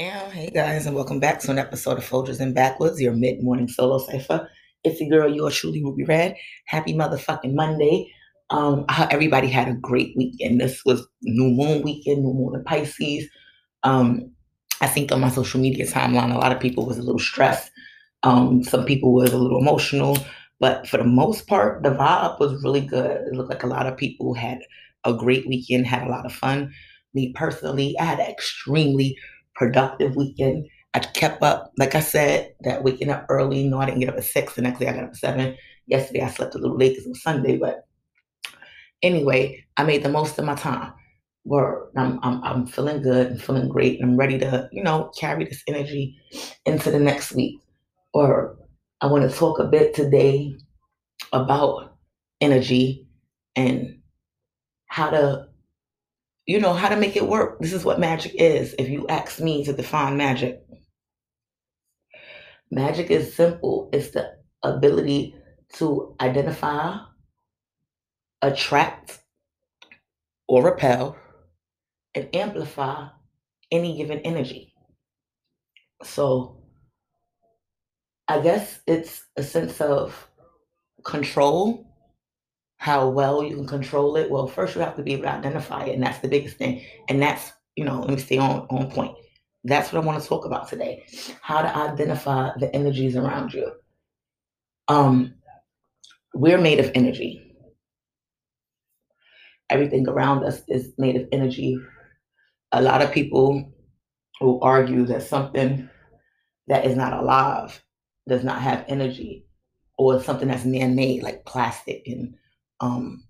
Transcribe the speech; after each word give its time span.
And 0.00 0.32
hey 0.32 0.48
guys, 0.48 0.86
and 0.86 0.96
welcome 0.96 1.20
back 1.20 1.40
to 1.40 1.50
an 1.50 1.58
episode 1.58 1.98
of 1.98 2.08
Folgers 2.08 2.40
and 2.40 2.54
Backwards, 2.54 3.02
your 3.02 3.12
mid 3.12 3.42
morning 3.42 3.68
solo 3.68 3.98
cipher. 3.98 4.48
It's 4.82 4.98
your 4.98 5.10
girl, 5.10 5.28
yours 5.30 5.54
truly, 5.54 5.84
Ruby 5.84 6.04
Redd. 6.04 6.36
Happy 6.64 6.94
motherfucking 6.94 7.52
Monday. 7.52 8.10
Um, 8.48 8.86
everybody 9.10 9.48
had 9.48 9.68
a 9.68 9.74
great 9.74 10.14
weekend. 10.16 10.58
This 10.58 10.82
was 10.86 11.06
new 11.20 11.50
moon 11.50 11.82
weekend, 11.82 12.22
new 12.22 12.32
moon 12.32 12.54
in 12.54 12.64
Pisces. 12.64 13.28
Um, 13.82 14.32
I 14.80 14.86
think 14.86 15.12
on 15.12 15.20
my 15.20 15.28
social 15.28 15.60
media 15.60 15.84
timeline, 15.84 16.34
a 16.34 16.38
lot 16.38 16.52
of 16.52 16.60
people 16.60 16.86
was 16.86 16.96
a 16.96 17.02
little 17.02 17.18
stressed. 17.18 17.70
Um, 18.22 18.64
some 18.64 18.86
people 18.86 19.12
was 19.12 19.34
a 19.34 19.38
little 19.38 19.60
emotional, 19.60 20.16
but 20.60 20.88
for 20.88 20.96
the 20.96 21.04
most 21.04 21.46
part, 21.46 21.82
the 21.82 21.90
vibe 21.90 22.40
was 22.40 22.64
really 22.64 22.80
good. 22.80 23.20
It 23.26 23.34
looked 23.34 23.50
like 23.50 23.64
a 23.64 23.66
lot 23.66 23.86
of 23.86 23.98
people 23.98 24.32
had 24.32 24.60
a 25.04 25.12
great 25.12 25.46
weekend, 25.46 25.86
had 25.86 26.06
a 26.06 26.10
lot 26.10 26.24
of 26.24 26.32
fun. 26.32 26.72
Me 27.12 27.34
personally, 27.34 27.94
I 28.00 28.04
had 28.04 28.18
an 28.18 28.30
extremely 28.30 29.18
productive 29.54 30.16
weekend. 30.16 30.66
I 30.94 31.00
kept 31.00 31.42
up, 31.42 31.72
like 31.78 31.94
I 31.94 32.00
said, 32.00 32.54
that 32.62 32.82
waking 32.82 33.10
up 33.10 33.26
early. 33.28 33.68
No, 33.68 33.78
I 33.78 33.86
didn't 33.86 34.00
get 34.00 34.08
up 34.08 34.16
at 34.16 34.24
six. 34.24 34.54
The 34.54 34.62
next 34.62 34.80
day 34.80 34.88
I 34.88 34.92
got 34.92 35.04
up 35.04 35.10
at 35.10 35.16
seven. 35.16 35.56
Yesterday 35.86 36.22
I 36.22 36.30
slept 36.30 36.54
a 36.54 36.58
little 36.58 36.76
late 36.76 36.90
because 36.90 37.06
it 37.06 37.10
was 37.10 37.22
Sunday, 37.22 37.56
but 37.56 37.84
anyway, 39.02 39.64
I 39.76 39.84
made 39.84 40.02
the 40.02 40.08
most 40.08 40.38
of 40.38 40.44
my 40.44 40.54
time. 40.54 40.92
Word, 41.44 41.90
I'm, 41.96 42.20
I'm, 42.22 42.42
I'm 42.44 42.66
feeling 42.66 43.02
good. 43.02 43.28
I'm 43.28 43.38
feeling 43.38 43.68
great. 43.68 44.00
And 44.00 44.10
I'm 44.10 44.16
ready 44.16 44.38
to, 44.38 44.68
you 44.72 44.82
know, 44.82 45.10
carry 45.18 45.44
this 45.44 45.62
energy 45.66 46.16
into 46.66 46.90
the 46.90 46.98
next 46.98 47.32
week. 47.32 47.60
Or 48.12 48.56
I 49.00 49.06
want 49.06 49.28
to 49.28 49.36
talk 49.36 49.58
a 49.58 49.64
bit 49.64 49.94
today 49.94 50.52
about 51.32 51.96
energy 52.40 53.06
and 53.56 54.00
how 54.86 55.10
to, 55.10 55.46
you 56.50 56.58
know, 56.58 56.72
how 56.72 56.88
to 56.88 56.96
make 56.96 57.14
it 57.14 57.28
work. 57.28 57.60
This 57.60 57.72
is 57.72 57.84
what 57.84 58.00
magic 58.00 58.34
is. 58.34 58.74
If 58.76 58.88
you 58.88 59.06
ask 59.06 59.38
me 59.38 59.64
to 59.66 59.72
define 59.72 60.16
magic, 60.16 60.60
magic 62.72 63.08
is 63.08 63.36
simple. 63.36 63.88
It's 63.92 64.10
the 64.10 64.32
ability 64.64 65.36
to 65.74 66.16
identify, 66.20 66.96
attract, 68.42 69.20
or 70.48 70.64
repel 70.64 71.16
and 72.16 72.28
amplify 72.34 73.06
any 73.70 73.96
given 73.96 74.18
energy. 74.18 74.74
So 76.02 76.64
I 78.26 78.40
guess 78.40 78.80
it's 78.88 79.24
a 79.36 79.44
sense 79.44 79.80
of 79.80 80.26
control, 81.04 81.89
how 82.80 83.08
well 83.08 83.42
you 83.42 83.54
can 83.54 83.66
control 83.66 84.16
it. 84.16 84.30
Well, 84.30 84.46
first 84.46 84.74
you 84.74 84.80
have 84.80 84.96
to 84.96 85.02
be 85.02 85.12
able 85.12 85.24
to 85.24 85.32
identify 85.32 85.84
it, 85.84 85.94
and 85.94 86.02
that's 86.02 86.18
the 86.18 86.28
biggest 86.28 86.56
thing. 86.56 86.82
And 87.08 87.22
that's, 87.22 87.52
you 87.76 87.84
know, 87.84 88.00
let 88.00 88.10
me 88.10 88.18
stay 88.18 88.38
on, 88.38 88.66
on 88.70 88.90
point. 88.90 89.14
That's 89.64 89.92
what 89.92 90.02
I 90.02 90.06
want 90.06 90.22
to 90.22 90.28
talk 90.28 90.46
about 90.46 90.68
today. 90.68 91.04
How 91.42 91.62
to 91.62 91.76
identify 91.76 92.50
the 92.58 92.74
energies 92.74 93.16
around 93.16 93.52
you. 93.52 93.70
Um, 94.88 95.34
we're 96.34 96.60
made 96.60 96.80
of 96.80 96.90
energy. 96.94 97.54
Everything 99.68 100.08
around 100.08 100.44
us 100.44 100.62
is 100.66 100.92
made 100.98 101.16
of 101.16 101.28
energy 101.30 101.78
a 102.72 102.82
lot 102.82 103.02
of 103.02 103.12
people 103.12 103.72
will 104.40 104.62
argue 104.62 105.04
that 105.06 105.22
something 105.22 105.88
that 106.68 106.84
is 106.84 106.96
not 106.96 107.12
alive 107.12 107.82
does 108.28 108.44
not 108.44 108.62
have 108.62 108.84
energy 108.88 109.46
or 109.98 110.22
something 110.22 110.48
that's 110.48 110.64
man-made 110.64 111.22
like 111.22 111.44
plastic 111.44 112.02
and 112.06 112.34
um, 112.80 113.22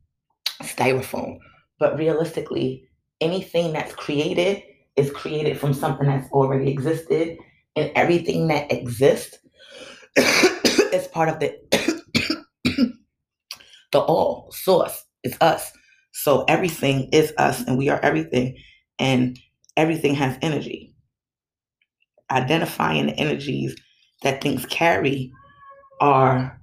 styrofoam 0.62 1.38
but 1.78 1.96
realistically 1.98 2.84
anything 3.20 3.72
that's 3.72 3.94
created 3.94 4.62
is 4.96 5.10
created 5.10 5.58
from 5.58 5.72
something 5.72 6.06
that's 6.06 6.30
already 6.32 6.70
existed 6.70 7.36
and 7.76 7.90
everything 7.94 8.48
that 8.48 8.70
exists 8.70 9.38
is 10.16 11.08
part 11.08 11.28
of 11.28 11.38
the 11.40 11.54
the 13.92 14.00
all 14.00 14.50
source 14.52 15.04
is 15.24 15.36
us 15.40 15.72
so 16.12 16.44
everything 16.48 17.08
is 17.12 17.32
us 17.38 17.62
and 17.66 17.78
we 17.78 17.88
are 17.88 18.00
everything 18.00 18.56
and 18.98 19.38
everything 19.76 20.14
has 20.14 20.38
energy. 20.42 20.94
Identifying 22.30 23.06
the 23.06 23.14
energies 23.14 23.74
that 24.22 24.42
things 24.42 24.66
carry 24.66 25.32
are 26.00 26.59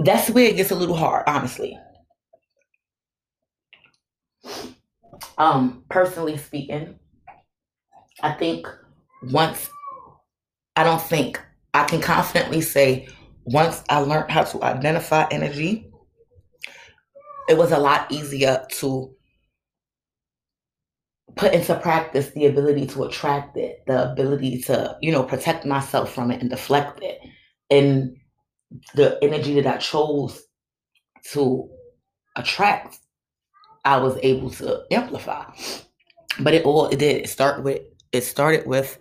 that's 0.00 0.30
where 0.30 0.46
it 0.46 0.56
gets 0.56 0.70
a 0.70 0.74
little 0.74 0.96
hard, 0.96 1.24
honestly. 1.26 1.78
Um, 5.38 5.84
personally 5.88 6.36
speaking, 6.36 6.98
I 8.22 8.32
think 8.32 8.66
once 9.22 9.70
I 10.76 10.84
don't 10.84 11.02
think 11.02 11.40
I 11.72 11.84
can 11.84 12.00
confidently 12.00 12.60
say 12.60 13.08
once 13.44 13.82
I 13.88 13.98
learned 13.98 14.30
how 14.30 14.44
to 14.44 14.62
identify 14.62 15.26
energy, 15.30 15.90
it 17.48 17.56
was 17.56 17.72
a 17.72 17.78
lot 17.78 18.10
easier 18.10 18.64
to 18.78 19.14
put 21.36 21.52
into 21.52 21.74
practice 21.78 22.30
the 22.30 22.46
ability 22.46 22.86
to 22.86 23.04
attract 23.04 23.56
it, 23.56 23.82
the 23.86 24.12
ability 24.12 24.62
to, 24.62 24.96
you 25.00 25.10
know, 25.10 25.22
protect 25.22 25.64
myself 25.64 26.12
from 26.12 26.30
it 26.30 26.40
and 26.40 26.50
deflect 26.50 27.02
it. 27.02 27.18
And 27.70 28.16
the 28.94 29.18
energy 29.22 29.60
that 29.60 29.74
I 29.74 29.78
chose 29.78 30.42
to 31.32 31.68
attract, 32.36 32.98
I 33.84 33.98
was 33.98 34.18
able 34.22 34.50
to 34.50 34.82
amplify. 34.90 35.44
But 36.40 36.54
it 36.54 36.64
all 36.64 36.86
it 36.86 36.98
did 36.98 37.22
it 37.22 37.28
start 37.28 37.62
with 37.62 37.82
it 38.12 38.22
started 38.22 38.66
with 38.66 38.98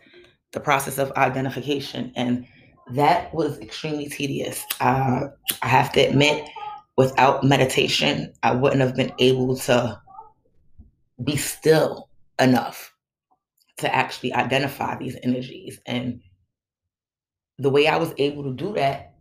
the 0.51 0.59
process 0.59 0.99
of 0.99 1.11
identification 1.13 2.11
and 2.15 2.45
that 2.91 3.33
was 3.33 3.59
extremely 3.59 4.07
tedious. 4.07 4.63
Uh, 4.79 5.27
I 5.61 5.67
have 5.67 5.91
to 5.93 6.01
admit, 6.01 6.47
without 6.97 7.43
meditation, 7.43 8.33
I 8.43 8.53
wouldn't 8.53 8.81
have 8.81 8.95
been 8.95 9.13
able 9.19 9.55
to 9.57 10.01
be 11.23 11.37
still 11.37 12.09
enough 12.39 12.93
to 13.77 13.93
actually 13.93 14.33
identify 14.33 14.97
these 14.97 15.17
energies. 15.23 15.79
And 15.85 16.21
the 17.57 17.69
way 17.69 17.87
I 17.87 17.97
was 17.97 18.13
able 18.17 18.43
to 18.43 18.53
do 18.53 18.73
that 18.73 19.12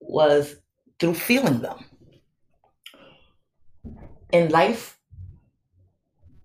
was 0.00 0.56
through 0.98 1.14
feeling 1.14 1.60
them. 1.60 1.84
In 4.32 4.50
life, 4.50 4.98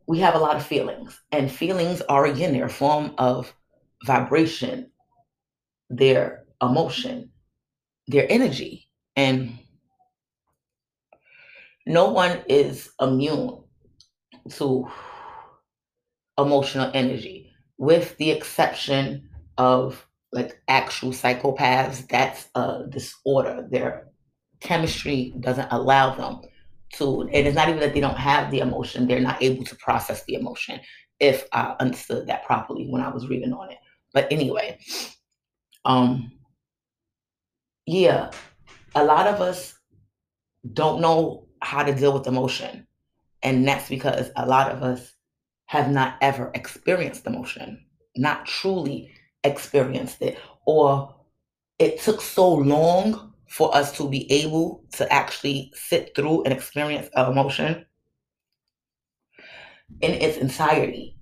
we 0.08 0.20
have 0.20 0.36
a 0.36 0.40
lot 0.40 0.56
of 0.56 0.66
feelings, 0.66 1.20
and 1.32 1.52
feelings 1.52 2.02
are 2.02 2.26
again 2.26 2.54
their 2.54 2.70
form 2.70 3.14
of 3.18 3.54
vibration, 4.06 4.92
their 5.90 6.44
emotion, 6.62 7.32
their 8.08 8.30
energy. 8.30 8.90
And 9.16 9.58
no 11.86 12.12
one 12.12 12.42
is 12.48 12.90
immune 13.00 13.64
to 14.52 14.88
emotional 16.38 16.92
energy, 16.94 17.52
with 17.78 18.18
the 18.18 18.32
exception 18.32 19.30
of 19.58 20.06
like 20.34 20.62
actual 20.68 21.12
psychopaths. 21.12 22.08
That's 22.08 22.50
a 22.56 22.84
disorder. 22.90 23.68
Their 23.70 24.08
chemistry 24.60 25.34
doesn't 25.40 25.72
allow 25.72 26.16
them 26.16 26.42
to, 26.94 27.22
and 27.22 27.48
it's 27.48 27.56
not 27.56 27.70
even 27.70 27.80
that 27.80 27.94
they 27.94 28.00
don't 28.00 28.18
have 28.18 28.52
the 28.52 28.60
emotion, 28.60 29.08
they're 29.08 29.20
not 29.20 29.42
able 29.42 29.64
to 29.66 29.76
process 29.78 30.24
the 30.26 30.36
emotion, 30.36 30.80
if 31.20 31.48
I 31.52 31.76
understood 31.80 32.28
that 32.28 32.46
properly 32.46 32.88
when 32.88 33.02
I 33.02 33.10
was 33.10 33.28
reading 33.28 33.54
on 33.54 33.72
it. 33.72 33.78
But 34.14 34.32
anyway, 34.32 34.78
um, 35.86 36.32
yeah, 37.86 38.32
a 38.96 39.04
lot 39.04 39.28
of 39.28 39.42
us 39.42 39.74
don't 40.72 41.02
know 41.02 41.48
how 41.62 41.84
to 41.84 41.94
deal 41.94 42.14
with 42.14 42.28
emotion. 42.28 42.88
And 43.42 43.68
that's 43.68 43.90
because 43.90 44.30
a 44.36 44.46
lot 44.46 44.72
of 44.72 44.84
us 44.84 45.12
have 45.66 45.90
not 45.90 46.16
ever 46.22 46.52
experienced 46.54 47.26
emotion, 47.28 47.86
not 48.16 48.46
truly 48.46 49.12
experienced 49.44 50.22
it, 50.22 50.38
or 50.66 51.16
it 51.80 52.00
took 52.02 52.22
so 52.22 52.54
long 52.54 53.34
for 53.50 53.76
us 53.76 53.92
to 53.98 54.10
be 54.10 54.32
able 54.32 54.84
to 54.94 55.12
actually 55.12 55.72
sit 55.76 56.16
through 56.16 56.44
and 56.44 56.54
experience 56.54 57.10
an 57.16 57.32
emotion 57.32 57.86
in 60.02 60.12
its 60.12 60.38
entirety 60.38 61.16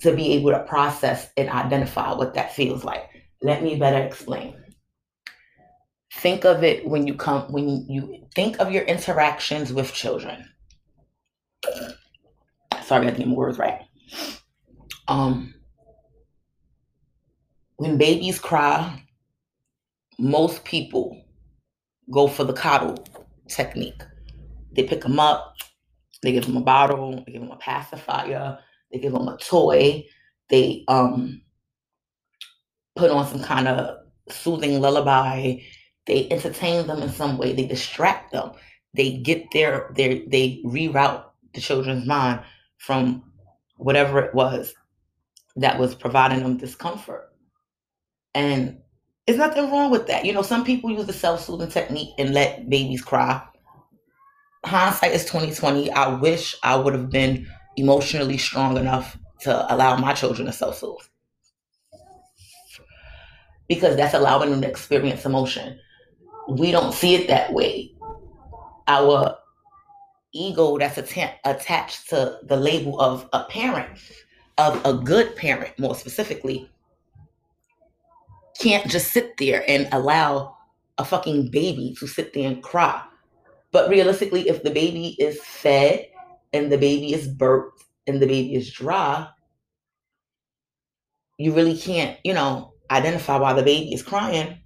to 0.00 0.14
be 0.14 0.32
able 0.32 0.50
to 0.50 0.64
process 0.64 1.30
and 1.36 1.48
identify 1.48 2.12
what 2.12 2.34
that 2.34 2.54
feels 2.54 2.82
like. 2.82 3.08
Let 3.42 3.62
me 3.62 3.76
better 3.76 4.02
explain. 4.04 4.56
Think 6.14 6.44
of 6.44 6.62
it 6.64 6.86
when 6.86 7.06
you 7.06 7.14
come 7.14 7.50
when 7.52 7.86
you 7.88 8.26
think 8.34 8.60
of 8.60 8.70
your 8.70 8.82
interactions 8.84 9.72
with 9.72 9.92
children 9.92 10.44
sorry, 12.92 13.06
I 13.06 13.10
to 13.10 13.16
get 13.16 13.28
my 13.28 13.34
words 13.34 13.58
right. 13.58 13.80
Um, 15.08 15.54
when 17.82 17.98
babies 17.98 18.38
cry, 18.38 19.02
most 20.16 20.64
people 20.64 21.20
go 22.12 22.28
for 22.28 22.44
the 22.44 22.52
coddle 22.52 23.04
technique. 23.48 24.00
They 24.70 24.84
pick 24.84 25.00
them 25.00 25.18
up, 25.18 25.56
they 26.22 26.30
give 26.30 26.46
them 26.46 26.56
a 26.56 26.60
bottle, 26.60 27.24
they 27.26 27.32
give 27.32 27.42
them 27.42 27.50
a 27.50 27.56
pacifier, 27.56 28.56
they 28.92 29.00
give 29.00 29.12
them 29.12 29.26
a 29.26 29.36
toy, 29.36 30.06
they 30.48 30.84
um 30.86 31.42
put 32.94 33.10
on 33.10 33.26
some 33.26 33.42
kind 33.42 33.66
of 33.66 33.96
soothing 34.28 34.80
lullaby 34.80 35.56
they 36.06 36.30
entertain 36.30 36.86
them 36.86 37.02
in 37.02 37.08
some 37.08 37.36
way 37.36 37.52
they 37.52 37.66
distract 37.66 38.32
them 38.32 38.52
they 38.94 39.16
get 39.16 39.44
their 39.52 39.90
their 39.96 40.20
they 40.28 40.62
reroute 40.64 41.24
the 41.54 41.60
children's 41.60 42.06
mind 42.06 42.40
from 42.78 43.24
whatever 43.76 44.20
it 44.20 44.32
was 44.34 44.74
that 45.56 45.78
was 45.78 45.94
providing 45.94 46.42
them 46.42 46.56
discomfort 46.56 47.31
and 48.34 48.78
there's 49.26 49.38
nothing 49.38 49.70
wrong 49.70 49.90
with 49.90 50.06
that. 50.08 50.24
You 50.24 50.32
know 50.32 50.42
some 50.42 50.64
people 50.64 50.90
use 50.90 51.06
the 51.06 51.12
self-soothing 51.12 51.70
technique 51.70 52.14
and 52.18 52.34
let 52.34 52.68
babies 52.68 53.02
cry. 53.02 53.42
Hindsight 54.64 55.12
is 55.12 55.24
2020 55.24 55.90
i 55.90 56.06
wish 56.14 56.54
i 56.62 56.76
would 56.76 56.94
have 56.94 57.10
been 57.10 57.48
emotionally 57.76 58.38
strong 58.38 58.76
enough 58.76 59.18
to 59.40 59.74
allow 59.74 59.96
my 59.96 60.12
children 60.12 60.46
to 60.46 60.52
self-soothe. 60.52 61.02
Because 63.68 63.96
that's 63.96 64.14
allowing 64.14 64.50
them 64.50 64.60
to 64.60 64.68
experience 64.68 65.24
emotion. 65.24 65.78
We 66.48 66.70
don't 66.70 66.92
see 66.92 67.14
it 67.14 67.28
that 67.28 67.52
way. 67.52 67.92
Our 68.86 69.36
ego 70.32 70.78
that's 70.78 70.98
atta- 70.98 71.38
attached 71.44 72.08
to 72.10 72.38
the 72.44 72.56
label 72.56 73.00
of 73.00 73.28
a 73.32 73.44
parent, 73.44 73.98
of 74.58 74.84
a 74.84 74.94
good 74.94 75.36
parent, 75.36 75.78
more 75.78 75.94
specifically, 75.94 76.70
can't 78.58 78.88
just 78.90 79.12
sit 79.12 79.36
there 79.38 79.64
and 79.68 79.88
allow 79.92 80.56
a 80.98 81.04
fucking 81.04 81.50
baby 81.50 81.96
to 81.98 82.06
sit 82.06 82.32
there 82.32 82.48
and 82.48 82.62
cry. 82.62 83.02
But 83.72 83.88
realistically, 83.88 84.48
if 84.48 84.62
the 84.62 84.70
baby 84.70 85.16
is 85.18 85.40
fed 85.42 86.06
and 86.52 86.70
the 86.70 86.78
baby 86.78 87.14
is 87.14 87.26
burped 87.26 87.84
and 88.06 88.20
the 88.20 88.26
baby 88.26 88.54
is 88.54 88.72
dry, 88.72 89.28
you 91.38 91.54
really 91.54 91.76
can't, 91.76 92.18
you 92.24 92.34
know, 92.34 92.74
identify 92.90 93.38
why 93.38 93.54
the 93.54 93.62
baby 93.62 93.94
is 93.94 94.02
crying 94.02 94.62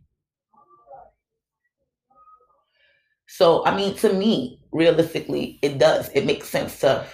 So, 3.37 3.67
I 3.67 3.77
mean, 3.77 3.95
to 3.97 4.15
me, 4.15 4.61
realistically, 4.73 5.59
it 5.61 5.77
does. 5.77 6.09
It 6.15 6.25
makes 6.25 6.49
sense 6.49 6.81
to 6.81 7.05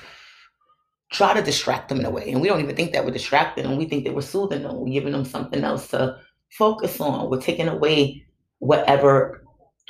try 1.11 1.35
to 1.35 1.43
distract 1.43 1.89
them 1.89 1.99
in 1.99 2.07
a 2.07 2.11
way. 2.11 2.31
And 2.31 2.41
we 2.41 2.47
don't 2.47 2.61
even 2.61 2.77
think 2.77 2.93
that 2.93 3.05
we're 3.05 3.11
distracting 3.11 3.65
them. 3.65 3.77
We 3.77 3.87
think 3.87 4.05
that 4.05 4.15
we're 4.15 4.21
soothing 4.21 4.63
them. 4.63 4.79
We're 4.79 4.93
giving 4.93 5.13
them 5.13 5.25
something 5.25 5.65
else 5.65 5.89
to 5.89 6.19
focus 6.58 7.00
on. 7.00 7.31
We're 7.31 7.40
taking 7.40 7.69
away 7.69 8.26
whatever 8.58 9.44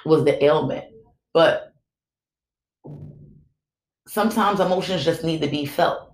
was 0.05 0.25
the 0.25 0.43
ailment. 0.43 0.85
But 1.35 1.73
sometimes 4.07 4.61
emotions 4.61 5.05
just 5.05 5.25
need 5.25 5.41
to 5.43 5.49
be 5.49 5.67
felt. 5.67 6.13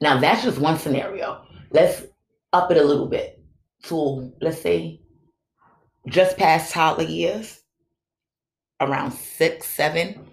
Now, 0.00 0.18
that's 0.18 0.42
just 0.42 0.58
one 0.58 0.78
scenario. 0.78 1.44
Let's 1.70 2.04
up 2.52 2.70
it 2.70 2.76
a 2.76 2.84
little 2.84 3.06
bit 3.06 3.40
to, 3.84 4.32
let's 4.40 4.60
say, 4.60 5.00
just 6.08 6.36
past 6.36 6.72
toddler 6.72 7.04
years 7.04 7.60
around 8.80 9.12
six, 9.12 9.68
seven. 9.68 10.28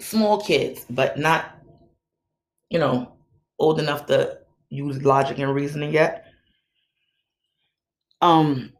Small 0.00 0.40
kids, 0.40 0.86
but 0.88 1.18
not, 1.18 1.58
you 2.70 2.78
know, 2.78 3.12
old 3.58 3.78
enough 3.78 4.06
to 4.06 4.38
use 4.70 5.02
logic 5.02 5.38
and 5.38 5.54
reasoning 5.54 5.92
yet. 5.92 6.29
Um, 8.20 8.72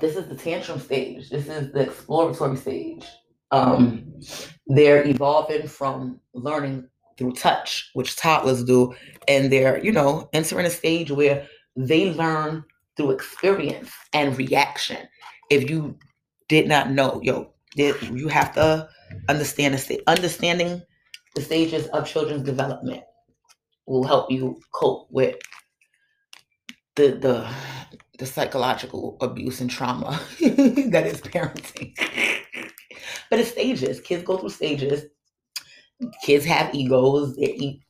this 0.00 0.16
is 0.16 0.28
the 0.28 0.34
tantrum 0.34 0.80
stage. 0.80 1.30
This 1.30 1.48
is 1.48 1.72
the 1.72 1.80
exploratory 1.80 2.56
stage. 2.56 3.06
Um, 3.50 4.12
they're 4.66 5.06
evolving 5.06 5.66
from 5.66 6.20
learning 6.34 6.88
through 7.16 7.32
touch, 7.32 7.90
which 7.94 8.16
toddlers 8.16 8.64
do, 8.64 8.94
and 9.26 9.50
they're, 9.50 9.82
you 9.82 9.92
know, 9.92 10.28
entering 10.32 10.66
a 10.66 10.70
stage 10.70 11.10
where 11.10 11.46
they 11.76 12.12
learn 12.12 12.64
through 12.96 13.12
experience 13.12 13.90
and 14.12 14.36
reaction. 14.36 15.08
If 15.50 15.70
you 15.70 15.96
did 16.48 16.66
not 16.66 16.90
know. 16.90 17.20
Yo, 17.22 17.52
you 17.76 18.28
have 18.28 18.54
to 18.54 18.88
understand 19.28 19.74
the. 19.74 20.02
Understanding 20.06 20.82
the 21.34 21.42
stages 21.42 21.86
of 21.88 22.06
children's 22.06 22.42
development 22.42 23.02
will 23.86 24.04
help 24.04 24.30
you 24.30 24.60
cope 24.72 25.06
with 25.10 25.36
the 26.96 27.12
the 27.12 27.48
the 28.18 28.26
psychological 28.26 29.16
abuse 29.20 29.60
and 29.60 29.70
trauma 29.70 30.20
that 30.40 31.04
is 31.06 31.20
parenting. 31.20 31.96
but 33.30 33.38
it's 33.38 33.50
stages. 33.50 34.00
Kids 34.00 34.24
go 34.24 34.36
through 34.36 34.50
stages. 34.50 35.06
Kids 36.24 36.44
have 36.44 36.74
egos. 36.74 37.38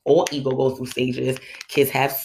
All 0.05 0.27
ego 0.31 0.51
goes 0.51 0.77
through 0.77 0.87
stages. 0.87 1.37
Kids 1.67 1.89
have 1.91 2.17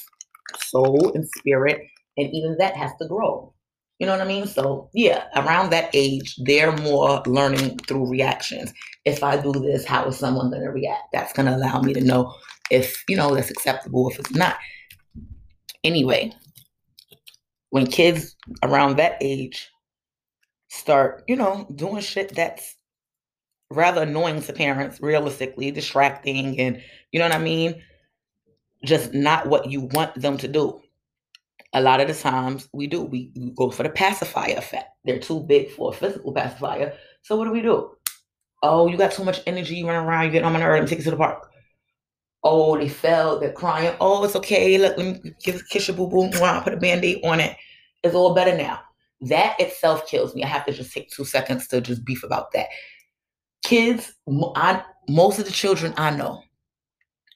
soul 0.57 1.13
and 1.15 1.27
spirit, 1.39 1.81
and 2.17 2.33
even 2.33 2.57
that 2.59 2.77
has 2.77 2.93
to 3.01 3.09
grow. 3.09 3.53
You 3.99 4.07
know 4.07 4.13
what 4.13 4.23
I 4.23 4.29
mean? 4.29 4.47
So, 4.47 4.91
yeah, 4.93 5.25
around 5.37 5.71
that 5.71 5.91
age, 5.95 6.37
they're 6.45 6.77
more 6.77 7.23
learning 7.27 7.79
through 7.87 8.11
reactions. 8.11 8.73
If 9.05 9.23
I 9.23 9.41
do 9.41 9.53
this, 9.53 9.85
how 9.85 10.07
is 10.07 10.19
someone 10.19 10.51
going 10.51 10.63
to 10.63 10.71
react? 10.71 11.05
That's 11.13 11.33
going 11.33 11.47
to 11.47 11.57
allow 11.57 11.81
me 11.81 11.95
to 11.95 12.01
know 12.01 12.35
if, 12.71 13.05
you 13.09 13.17
know, 13.17 13.35
that's 13.35 13.51
acceptable, 13.51 14.11
if 14.11 14.19
it's 14.19 14.33
not. 14.33 14.57
Anyway, 15.85 16.33
when 17.75 17.89
kids 17.89 18.37
around 18.63 18.99
that 18.99 19.17
age 19.21 19.69
start, 20.69 21.25
you 21.27 21.35
know, 21.35 21.67
doing 21.75 22.01
shit 22.01 22.33
that's 22.33 22.77
rather 23.69 24.03
annoying 24.03 24.41
to 24.41 24.53
parents, 24.53 25.01
realistically, 25.01 25.73
distracting, 25.73 26.61
and, 26.61 26.81
you 27.11 27.19
know 27.19 27.25
what 27.25 27.35
I 27.35 27.41
mean? 27.41 27.83
Just 28.85 29.13
not 29.13 29.49
what 29.49 29.73
you 29.73 29.89
want 29.93 30.15
them 30.15 30.39
to 30.39 30.47
do 30.47 30.81
a 31.73 31.81
lot 31.81 32.01
of 32.01 32.07
the 32.07 32.15
times 32.15 32.69
we 32.73 32.87
do. 32.87 33.03
We, 33.03 33.33
go 33.57 33.73
for 33.73 33.83
the 33.83 33.89
pacifier 33.89 34.57
effect. 34.57 34.91
They're 35.05 35.19
too 35.19 35.41
big 35.41 35.73
for 35.73 35.91
a 35.91 35.97
physical 35.97 36.33
pacifier. 36.33 36.93
So 37.23 37.35
what 37.35 37.47
do 37.47 37.51
we 37.51 37.61
do? 37.61 37.91
Oh, 38.63 38.87
you 38.87 38.97
got 38.97 39.11
too 39.11 39.25
much 39.25 39.41
energy. 39.49 39.75
You 39.75 39.89
run 39.89 40.07
around. 40.07 40.27
You 40.27 40.31
get 40.31 40.45
on 40.45 40.53
my 40.53 40.61
nerve. 40.61 40.79
and 40.79 40.89
take 40.89 40.99
you 40.99 41.05
to 41.07 41.11
the 41.11 41.17
park. 41.17 41.51
Oh, 42.45 42.77
they 42.77 42.89
fell. 42.89 43.41
They're 43.41 43.53
crying. 43.53 43.97
Oh, 44.01 44.23
it's 44.25 44.37
okay. 44.37 44.77
Let, 44.77 44.99
let 44.99 45.25
me 45.25 45.33
give 45.43 45.67
kiss 45.71 45.89
your 45.89 45.97
boo 45.97 46.09
boo. 46.09 46.31
Put 46.31 46.75
a 46.75 46.77
band 46.77 47.05
aid 47.05 47.25
on 47.25 47.41
it. 47.41 47.57
It's 48.03 48.15
all 48.15 48.35
better 48.35 48.57
now. 48.57 48.81
That 49.23 49.59
itself 49.59 50.07
kills 50.07 50.35
me. 50.35 50.45
I 50.45 50.49
have 50.49 50.67
to 50.67 50.73
just 50.73 50.93
take 50.93 51.11
two 51.11 51.25
seconds 51.25 51.67
to 51.69 51.81
just 51.81 52.05
beef 52.05 52.23
about 52.23 52.53
that. 52.53 52.67
Kids, 53.65 54.13
I, 54.55 54.83
most 55.09 55.39
of 55.39 55.47
the 55.47 55.53
children 55.53 55.95
I 55.97 56.11
know 56.11 56.43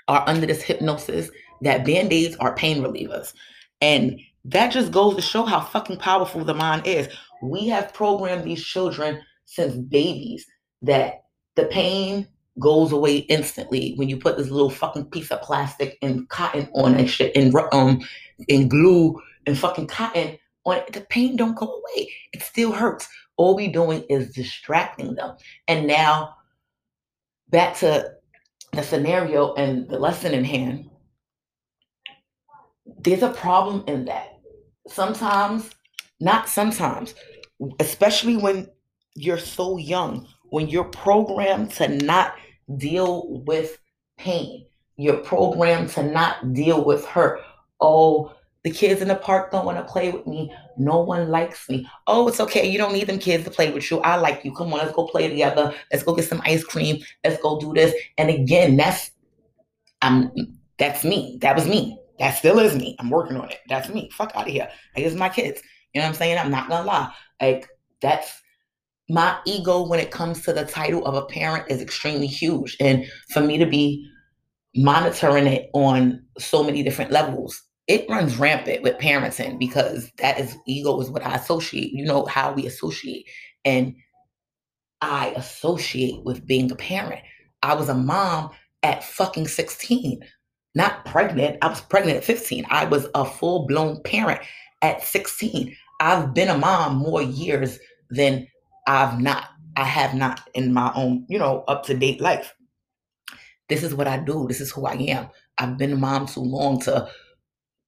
are 0.08 0.28
under 0.28 0.46
this 0.46 0.62
hypnosis 0.62 1.30
that 1.62 1.86
band 1.86 2.12
aids 2.12 2.36
are 2.36 2.54
pain 2.54 2.82
relievers. 2.82 3.32
And 3.80 4.20
that 4.44 4.72
just 4.72 4.92
goes 4.92 5.16
to 5.16 5.22
show 5.22 5.44
how 5.44 5.60
fucking 5.60 5.98
powerful 5.98 6.44
the 6.44 6.54
mind 6.54 6.86
is. 6.86 7.08
We 7.42 7.66
have 7.68 7.94
programmed 7.94 8.44
these 8.44 8.62
children 8.62 9.22
since 9.46 9.74
babies 9.74 10.46
that 10.82 11.22
the 11.56 11.64
pain 11.66 12.28
goes 12.58 12.92
away 12.92 13.18
instantly 13.18 13.94
when 13.96 14.08
you 14.08 14.16
put 14.16 14.36
this 14.36 14.50
little 14.50 14.70
fucking 14.70 15.06
piece 15.06 15.30
of 15.30 15.42
plastic 15.42 15.98
and 16.02 16.28
cotton 16.28 16.68
on 16.74 16.94
and 16.94 17.08
shit 17.08 17.36
and 17.36 17.54
um 17.72 18.00
and 18.48 18.70
glue 18.70 19.20
and 19.46 19.58
fucking 19.58 19.86
cotton 19.86 20.38
on 20.64 20.76
it. 20.78 20.92
The 20.92 21.02
pain 21.02 21.36
don't 21.36 21.56
go 21.56 21.66
away. 21.66 22.12
It 22.32 22.42
still 22.42 22.72
hurts. 22.72 23.08
All 23.36 23.54
we 23.54 23.68
doing 23.68 24.04
is 24.08 24.32
distracting 24.32 25.14
them. 25.14 25.36
And 25.68 25.86
now 25.86 26.34
back 27.48 27.76
to 27.78 28.12
the 28.72 28.82
scenario 28.82 29.54
and 29.54 29.88
the 29.88 29.98
lesson 29.98 30.34
in 30.34 30.44
hand 30.44 30.90
there's 33.00 33.22
a 33.22 33.30
problem 33.30 33.84
in 33.86 34.06
that. 34.06 34.38
Sometimes, 34.88 35.70
not 36.20 36.48
sometimes, 36.48 37.14
especially 37.80 38.36
when 38.36 38.68
you're 39.14 39.38
so 39.38 39.76
young, 39.76 40.26
when 40.50 40.68
you're 40.68 40.84
programmed 40.84 41.70
to 41.72 41.88
not 41.88 42.34
deal 42.76 43.42
with 43.44 43.78
pain, 44.16 44.66
you're 44.96 45.18
programmed 45.18 45.90
to 45.90 46.02
not 46.02 46.52
deal 46.52 46.84
with 46.84 47.04
hurt. 47.04 47.40
Oh, 47.80 48.34
the 48.64 48.70
kids 48.70 49.00
in 49.00 49.08
the 49.08 49.14
park 49.14 49.52
don't 49.52 49.64
want 49.64 49.78
to 49.78 49.90
play 49.90 50.10
with 50.10 50.26
me. 50.26 50.52
No 50.76 51.00
one 51.00 51.30
likes 51.30 51.68
me. 51.68 51.88
Oh, 52.06 52.26
it's 52.28 52.40
okay. 52.40 52.68
You 52.68 52.76
don't 52.76 52.92
need 52.92 53.06
them 53.06 53.18
kids 53.18 53.44
to 53.44 53.50
play 53.50 53.70
with 53.70 53.88
you. 53.90 54.00
I 54.00 54.16
like 54.16 54.44
you. 54.44 54.52
Come 54.52 54.72
on, 54.72 54.80
let's 54.80 54.92
go 54.92 55.06
play 55.06 55.28
together. 55.28 55.72
Let's 55.92 56.02
go 56.02 56.14
get 56.14 56.26
some 56.26 56.42
ice 56.44 56.64
cream. 56.64 57.02
Let's 57.24 57.40
go 57.40 57.60
do 57.60 57.72
this. 57.72 57.94
And 58.18 58.28
again, 58.30 58.76
that's 58.76 59.12
I'm 60.02 60.30
that's 60.78 61.04
me. 61.04 61.38
That 61.40 61.56
was 61.56 61.66
me. 61.66 61.98
That 62.18 62.36
still 62.36 62.58
is 62.58 62.74
me. 62.74 62.96
I'm 62.98 63.10
working 63.10 63.36
on 63.36 63.48
it. 63.50 63.60
That's 63.68 63.88
me. 63.88 64.10
Fuck 64.12 64.32
out 64.34 64.46
of 64.46 64.52
here. 64.52 64.68
Like, 64.96 65.06
it's 65.06 65.14
my 65.14 65.28
kids. 65.28 65.62
You 65.94 66.00
know 66.00 66.06
what 66.06 66.10
I'm 66.10 66.14
saying? 66.16 66.38
I'm 66.38 66.50
not 66.50 66.68
gonna 66.68 66.86
lie. 66.86 67.12
Like, 67.40 67.68
that's 68.02 68.42
my 69.08 69.38
ego 69.46 69.86
when 69.86 70.00
it 70.00 70.10
comes 70.10 70.42
to 70.42 70.52
the 70.52 70.64
title 70.64 71.04
of 71.06 71.14
a 71.14 71.24
parent 71.26 71.64
is 71.68 71.80
extremely 71.80 72.26
huge. 72.26 72.76
And 72.80 73.06
for 73.30 73.40
me 73.40 73.58
to 73.58 73.66
be 73.66 74.06
monitoring 74.76 75.46
it 75.46 75.70
on 75.72 76.22
so 76.38 76.62
many 76.62 76.82
different 76.82 77.10
levels, 77.10 77.62
it 77.86 78.08
runs 78.08 78.36
rampant 78.36 78.82
with 78.82 78.98
parenting 78.98 79.58
because 79.58 80.10
that 80.18 80.38
is 80.38 80.56
ego 80.66 81.00
is 81.00 81.10
what 81.10 81.24
I 81.24 81.34
associate. 81.34 81.92
You 81.92 82.04
know 82.04 82.26
how 82.26 82.52
we 82.52 82.66
associate. 82.66 83.26
And 83.64 83.94
I 85.00 85.28
associate 85.36 86.22
with 86.24 86.46
being 86.46 86.70
a 86.70 86.76
parent. 86.76 87.22
I 87.62 87.74
was 87.74 87.88
a 87.88 87.94
mom 87.94 88.50
at 88.82 89.04
fucking 89.04 89.48
16 89.48 90.20
not 90.74 91.04
pregnant. 91.04 91.58
I 91.60 91.68
was 91.68 91.80
pregnant 91.80 92.18
at 92.18 92.24
15. 92.24 92.64
I 92.70 92.84
was 92.84 93.08
a 93.14 93.24
full 93.24 93.66
blown 93.66 94.00
parent 94.04 94.40
at 94.80 95.02
16. 95.02 95.76
I've 96.00 96.32
been 96.32 96.48
a 96.48 96.56
mom 96.56 96.96
more 96.96 97.20
years 97.20 97.78
than 98.10 98.46
I've 98.88 99.20
not. 99.20 99.50
I 99.76 99.84
have 99.84 100.14
not 100.14 100.40
in 100.54 100.72
my 100.72 100.90
own, 100.96 101.24
you 101.28 101.38
know, 101.38 101.62
up 101.68 101.84
to 101.84 101.94
date 101.94 102.20
life. 102.20 102.52
This 103.68 103.84
is 103.84 103.94
what 103.94 104.08
I 104.08 104.18
do. 104.18 104.48
This 104.48 104.60
is 104.60 104.72
who 104.72 104.86
I 104.86 104.94
am. 104.94 105.28
I've 105.58 105.78
been 105.78 105.92
a 105.92 105.96
mom 105.96 106.26
too 106.26 106.40
long 106.40 106.80
to 106.80 107.08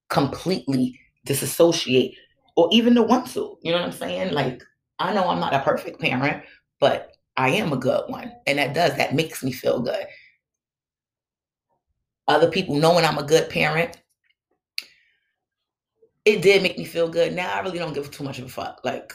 completely 0.09 1.01
disassociate 1.25 2.17
or 2.55 2.69
even 2.71 2.95
to 2.95 3.03
want 3.03 3.27
to. 3.29 3.59
You 3.63 3.73
know 3.73 3.79
what 3.79 3.87
I'm 3.87 3.93
saying? 3.93 4.35
Like, 4.35 4.63
I 5.01 5.13
know 5.15 5.27
I'm 5.27 5.41
not 5.41 5.55
a 5.55 5.61
perfect 5.61 6.01
parent, 6.01 6.45
but 6.79 7.17
I 7.37 7.49
am 7.51 7.73
a 7.73 7.77
good 7.77 8.05
one. 8.09 8.31
And 8.47 8.59
that 8.59 8.75
does, 8.75 8.97
that 8.97 9.15
makes 9.15 9.43
me 9.43 9.51
feel 9.51 9.81
good. 9.81 10.07
Other 12.29 12.51
people 12.51 12.77
knowing 12.77 13.05
I'm 13.05 13.19
a 13.19 13.25
good 13.25 13.49
parent, 13.49 13.97
it 16.25 16.43
did 16.43 16.63
make 16.63 16.79
me 16.79 16.85
feel 16.85 17.09
good. 17.09 17.33
Now 17.33 17.55
I 17.55 17.61
really 17.61 17.79
don't 17.79 17.95
give 17.95 18.11
too 18.11 18.23
much 18.23 18.39
of 18.39 18.45
a 18.45 18.49
fuck. 18.49 18.83
Like, 18.85 19.13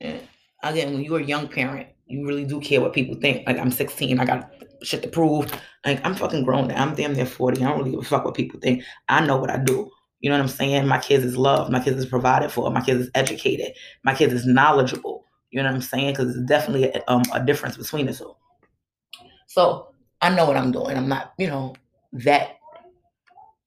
eh. 0.00 0.18
Again, 0.62 0.92
when 0.92 1.02
you're 1.02 1.20
a 1.20 1.24
young 1.24 1.48
parent, 1.48 1.88
you 2.06 2.26
really 2.26 2.44
do 2.44 2.60
care 2.60 2.80
what 2.80 2.92
people 2.92 3.16
think. 3.20 3.46
Like, 3.46 3.58
I'm 3.58 3.70
16, 3.70 4.18
I 4.18 4.24
got 4.24 4.50
shit 4.82 5.02
to 5.02 5.08
prove. 5.08 5.50
Like, 5.84 6.04
I'm 6.04 6.14
fucking 6.14 6.44
grown 6.44 6.68
now. 6.68 6.82
I'm 6.82 6.94
damn 6.94 7.12
near 7.12 7.26
40. 7.26 7.62
I 7.62 7.68
don't 7.68 7.78
really 7.78 7.90
give 7.92 8.00
a 8.00 8.04
fuck 8.04 8.24
what 8.24 8.34
people 8.34 8.58
think. 8.60 8.82
I 9.08 9.24
know 9.24 9.36
what 9.36 9.50
I 9.50 9.58
do. 9.58 9.90
You 10.20 10.30
know 10.30 10.36
what 10.36 10.42
I'm 10.42 10.48
saying? 10.48 10.86
My 10.86 10.98
kids 10.98 11.24
is 11.24 11.36
loved. 11.36 11.70
My 11.70 11.80
kids 11.80 11.98
is 11.98 12.06
provided 12.06 12.50
for. 12.50 12.70
My 12.70 12.80
kids 12.80 13.02
is 13.02 13.10
educated. 13.14 13.72
My 14.02 14.14
kids 14.14 14.32
is 14.32 14.46
knowledgeable. 14.46 15.24
You 15.50 15.62
know 15.62 15.68
what 15.68 15.76
I'm 15.76 15.82
saying? 15.82 16.12
Because 16.12 16.36
it's 16.36 16.46
definitely 16.46 16.84
a, 16.84 17.02
um, 17.08 17.22
a 17.32 17.44
difference 17.44 17.76
between 17.76 18.06
the 18.06 18.12
two. 18.12 18.34
So 19.46 19.88
I 20.20 20.30
know 20.30 20.46
what 20.46 20.56
I'm 20.56 20.72
doing. 20.72 20.96
I'm 20.96 21.08
not, 21.08 21.34
you 21.38 21.46
know, 21.46 21.74
that. 22.12 22.56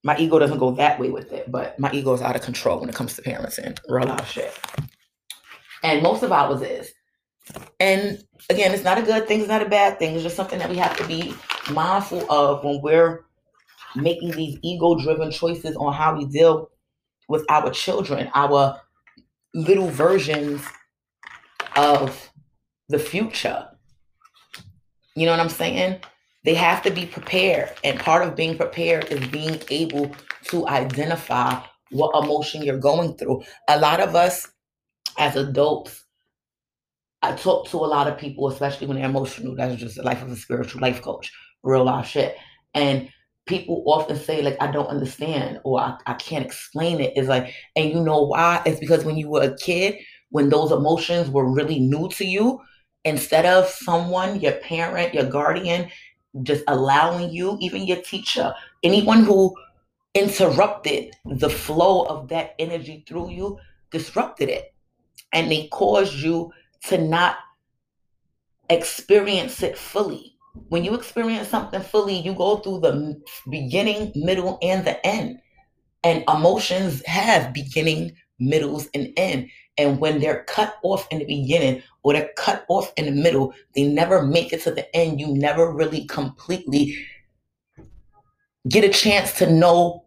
My 0.03 0.17
ego 0.17 0.39
doesn't 0.39 0.57
go 0.57 0.71
that 0.71 0.99
way 0.99 1.11
with 1.11 1.31
it, 1.31 1.51
but 1.51 1.77
my 1.77 1.91
ego 1.91 2.11
is 2.13 2.23
out 2.23 2.35
of 2.35 2.41
control 2.41 2.79
when 2.79 2.89
it 2.89 2.95
comes 2.95 3.15
to 3.15 3.21
parenting. 3.21 3.77
Real 3.87 4.07
life 4.07 4.27
shit. 4.27 4.51
And 5.83 6.03
most 6.03 6.23
of 6.23 6.31
ours 6.31 6.61
is. 6.61 6.91
And 7.79 8.23
again, 8.49 8.73
it's 8.73 8.83
not 8.83 8.97
a 8.97 9.01
good 9.01 9.27
thing. 9.27 9.39
It's 9.39 9.49
not 9.49 9.65
a 9.65 9.69
bad 9.69 9.99
thing. 9.99 10.13
It's 10.13 10.23
just 10.23 10.35
something 10.35 10.59
that 10.59 10.69
we 10.69 10.77
have 10.77 10.95
to 10.97 11.07
be 11.07 11.33
mindful 11.71 12.31
of 12.31 12.63
when 12.63 12.81
we're 12.81 13.25
making 13.95 14.31
these 14.31 14.57
ego 14.61 14.95
driven 14.99 15.31
choices 15.31 15.75
on 15.75 15.93
how 15.93 16.15
we 16.15 16.25
deal 16.25 16.69
with 17.27 17.45
our 17.49 17.71
children, 17.71 18.29
our 18.33 18.79
little 19.53 19.87
versions 19.87 20.61
of 21.75 22.31
the 22.89 22.99
future. 22.99 23.67
You 25.15 25.25
know 25.25 25.31
what 25.31 25.39
I'm 25.39 25.49
saying? 25.49 25.99
They 26.43 26.53
have 26.55 26.81
to 26.83 26.91
be 26.91 27.05
prepared. 27.05 27.71
And 27.83 27.99
part 27.99 28.27
of 28.27 28.35
being 28.35 28.57
prepared 28.57 29.05
is 29.05 29.27
being 29.27 29.61
able 29.69 30.15
to 30.45 30.67
identify 30.67 31.61
what 31.91 32.23
emotion 32.23 32.63
you're 32.63 32.77
going 32.77 33.15
through. 33.15 33.43
A 33.67 33.79
lot 33.79 33.99
of 33.99 34.15
us 34.15 34.47
as 35.17 35.35
adults, 35.35 36.03
I 37.21 37.35
talk 37.35 37.67
to 37.69 37.77
a 37.77 37.85
lot 37.85 38.07
of 38.07 38.17
people, 38.17 38.47
especially 38.47 38.87
when 38.87 38.97
they're 38.97 39.09
emotional. 39.09 39.55
That's 39.55 39.79
just 39.79 39.95
the 39.95 40.03
life 40.03 40.21
of 40.21 40.31
a 40.31 40.35
spiritual 40.35 40.81
life 40.81 41.01
coach, 41.01 41.31
real 41.63 41.83
life 41.83 42.07
shit. 42.07 42.35
And 42.73 43.09
people 43.45 43.83
often 43.85 44.15
say 44.15 44.41
like 44.41 44.55
i 44.61 44.71
don't 44.71 44.87
understand 44.87 45.59
or 45.63 45.79
I, 45.79 45.97
I 46.05 46.13
can't 46.13 46.45
explain 46.45 46.99
it 46.99 47.13
it's 47.15 47.27
like 47.27 47.53
and 47.75 47.89
you 47.89 48.01
know 48.01 48.23
why 48.23 48.61
it's 48.65 48.79
because 48.79 49.03
when 49.03 49.17
you 49.17 49.29
were 49.29 49.43
a 49.43 49.55
kid 49.57 49.95
when 50.29 50.49
those 50.49 50.71
emotions 50.71 51.29
were 51.29 51.51
really 51.51 51.79
new 51.79 52.09
to 52.09 52.25
you 52.25 52.61
instead 53.03 53.45
of 53.45 53.67
someone 53.67 54.39
your 54.39 54.53
parent 54.53 55.13
your 55.13 55.25
guardian 55.25 55.89
just 56.43 56.63
allowing 56.67 57.31
you 57.31 57.57
even 57.59 57.85
your 57.85 58.01
teacher 58.03 58.53
anyone 58.83 59.23
who 59.23 59.55
interrupted 60.13 61.11
the 61.25 61.49
flow 61.49 62.03
of 62.05 62.27
that 62.27 62.53
energy 62.59 63.03
through 63.07 63.31
you 63.31 63.57
disrupted 63.91 64.49
it 64.49 64.73
and 65.33 65.51
they 65.51 65.67
cause 65.67 66.15
you 66.15 66.51
to 66.85 66.97
not 66.97 67.37
experience 68.69 69.61
it 69.63 69.77
fully 69.77 70.31
when 70.69 70.83
you 70.83 70.93
experience 70.95 71.47
something 71.47 71.81
fully, 71.81 72.19
you 72.19 72.33
go 72.33 72.57
through 72.57 72.79
the 72.79 73.21
beginning, 73.49 74.11
middle, 74.15 74.57
and 74.61 74.85
the 74.85 75.05
end. 75.05 75.39
And 76.03 76.23
emotions 76.27 77.05
have 77.05 77.53
beginning, 77.53 78.13
middles, 78.39 78.87
and 78.93 79.13
end. 79.17 79.49
And 79.77 79.99
when 79.99 80.19
they're 80.19 80.43
cut 80.45 80.75
off 80.83 81.07
in 81.11 81.19
the 81.19 81.25
beginning 81.25 81.83
or 82.03 82.13
they're 82.13 82.31
cut 82.37 82.65
off 82.67 82.91
in 82.97 83.05
the 83.05 83.11
middle, 83.11 83.53
they 83.75 83.83
never 83.83 84.25
make 84.25 84.51
it 84.51 84.61
to 84.63 84.71
the 84.71 84.93
end. 84.95 85.19
You 85.19 85.27
never 85.27 85.71
really 85.71 86.05
completely 86.05 86.97
get 88.67 88.83
a 88.83 88.89
chance 88.89 89.33
to 89.37 89.51
know 89.51 90.05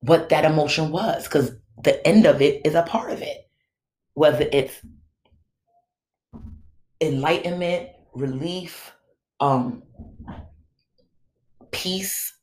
what 0.00 0.28
that 0.28 0.44
emotion 0.44 0.90
was 0.90 1.24
because 1.24 1.52
the 1.82 2.06
end 2.06 2.26
of 2.26 2.40
it 2.40 2.64
is 2.64 2.74
a 2.74 2.82
part 2.82 3.10
of 3.10 3.22
it. 3.22 3.49
Whether 4.14 4.48
it's 4.52 4.74
enlightenment, 7.00 7.90
relief, 8.14 8.92
um, 9.40 9.82
peace, 11.70 12.34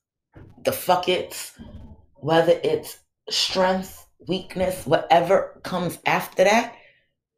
the 0.64 0.72
fuck 0.72 1.08
it's, 1.10 1.54
whether 2.16 2.60
it's 2.64 3.00
strength, 3.30 4.08
weakness, 4.28 4.86
whatever 4.86 5.60
comes 5.64 6.00
after 6.06 6.44
that, 6.44 6.76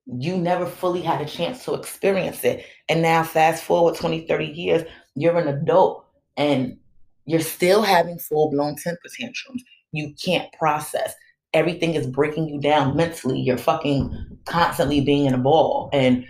you 0.06 0.38
never 0.38 0.66
fully 0.66 1.02
had 1.02 1.22
a 1.22 1.26
chance 1.26 1.64
to 1.66 1.74
experience 1.74 2.44
it. 2.44 2.66
And 2.88 3.02
now, 3.02 3.24
fast 3.24 3.64
forward 3.64 3.96
20, 3.96 4.26
30 4.28 4.46
years, 4.46 4.84
you're 5.16 5.38
an 5.38 5.48
adult 5.48 6.06
and 6.38 6.78
you're 7.26 7.42
still 7.42 7.84
having 7.84 8.18
full 8.18 8.50
blown 8.50 8.76
temper 8.76 9.08
tantrums. 9.20 9.64
You 9.92 10.14
can't 10.24 10.52
process. 10.54 11.14
Everything 11.54 11.96
is 11.96 12.08
breaking 12.08 12.48
you 12.48 12.60
down 12.60 12.96
mentally. 12.96 13.40
You're 13.40 13.58
fucking 13.58 14.40
constantly 14.46 15.02
being 15.02 15.26
in 15.26 15.34
a 15.34 15.38
ball. 15.38 15.90
And 15.92 16.26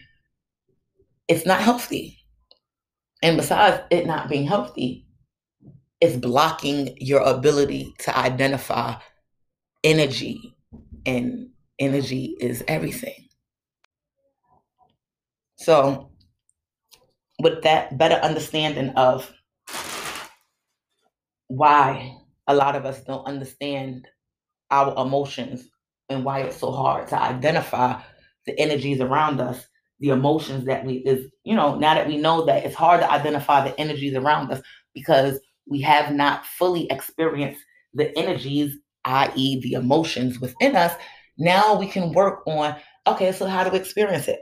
it's 1.27 1.45
not 1.45 1.61
healthy. 1.61 2.17
And 3.21 3.37
besides 3.37 3.81
it 3.91 4.07
not 4.07 4.29
being 4.29 4.47
healthy, 4.47 5.05
it's 5.99 6.15
blocking 6.15 6.95
your 6.99 7.21
ability 7.21 7.93
to 7.99 8.17
identify 8.17 8.95
energy. 9.83 10.55
And 11.05 11.49
energy 11.79 12.35
is 12.39 12.63
everything. 12.67 13.27
So, 15.57 16.11
with 17.41 17.63
that 17.63 17.97
better 17.97 18.15
understanding 18.15 18.89
of 18.91 19.29
why 21.47 22.15
a 22.47 22.55
lot 22.55 22.75
of 22.75 22.85
us 22.85 23.03
don't 23.03 23.25
understand 23.25 24.07
our 24.71 24.93
emotions 25.01 25.67
and 26.09 26.23
why 26.23 26.41
it's 26.41 26.57
so 26.57 26.71
hard 26.71 27.07
to 27.07 27.19
identify 27.19 27.99
the 28.45 28.59
energies 28.59 29.01
around 29.01 29.39
us 29.39 29.65
the 29.99 30.09
emotions 30.09 30.65
that 30.65 30.85
we 30.85 30.95
is 30.99 31.27
you 31.43 31.55
know 31.55 31.77
now 31.77 31.93
that 31.93 32.07
we 32.07 32.17
know 32.17 32.45
that 32.45 32.65
it's 32.65 32.75
hard 32.75 33.01
to 33.01 33.11
identify 33.11 33.63
the 33.63 33.77
energies 33.79 34.15
around 34.15 34.51
us 34.51 34.61
because 34.93 35.39
we 35.67 35.81
have 35.81 36.13
not 36.13 36.45
fully 36.45 36.87
experienced 36.89 37.61
the 37.93 38.17
energies 38.17 38.77
i.e 39.05 39.59
the 39.61 39.73
emotions 39.73 40.39
within 40.39 40.75
us 40.75 40.93
now 41.37 41.77
we 41.77 41.87
can 41.87 42.13
work 42.13 42.45
on 42.47 42.75
okay 43.07 43.31
so 43.31 43.45
how 43.45 43.63
to 43.63 43.75
experience 43.75 44.27
it? 44.27 44.39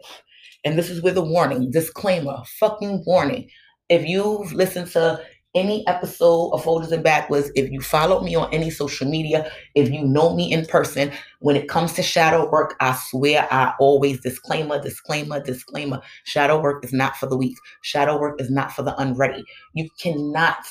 And 0.66 0.78
this 0.78 0.90
is 0.90 1.02
with 1.02 1.18
a 1.18 1.22
warning 1.22 1.72
disclaimer 1.72 2.38
fucking 2.60 3.04
warning. 3.06 3.50
If 3.88 4.06
you've 4.06 4.52
listened 4.52 4.88
to 4.92 5.24
any 5.58 5.86
episode 5.88 6.52
of 6.52 6.64
Folders 6.64 6.92
and 6.92 7.04
Backwards, 7.04 7.52
if 7.56 7.72
you 7.72 7.82
follow 7.82 8.22
me 8.22 8.36
on 8.36 8.54
any 8.54 8.70
social 8.70 9.10
media, 9.10 9.52
if 9.74 9.90
you 9.90 10.04
know 10.04 10.36
me 10.36 10.52
in 10.52 10.66
person, 10.66 11.12
when 11.40 11.56
it 11.56 11.68
comes 11.68 11.94
to 11.94 12.04
shadow 12.04 12.50
work, 12.50 12.76
I 12.80 12.96
swear 13.10 13.48
I 13.50 13.74
always 13.80 14.22
disclaimer, 14.22 14.80
disclaimer, 14.82 15.42
disclaimer. 15.42 16.02
Shadow 16.26 16.62
work 16.62 16.86
is 16.86 16.94
not 16.94 17.18
for 17.18 17.26
the 17.26 17.36
weak. 17.36 17.58
Shadow 17.82 18.20
work 18.20 18.40
is 18.40 18.52
not 18.52 18.72
for 18.72 18.84
the 18.84 18.96
unready. 19.02 19.44
You 19.74 19.90
cannot 20.00 20.64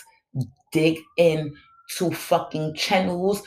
dig 0.71 0.99
in 1.17 1.55
to 1.99 2.11
fucking 2.13 2.75
channels 2.75 3.43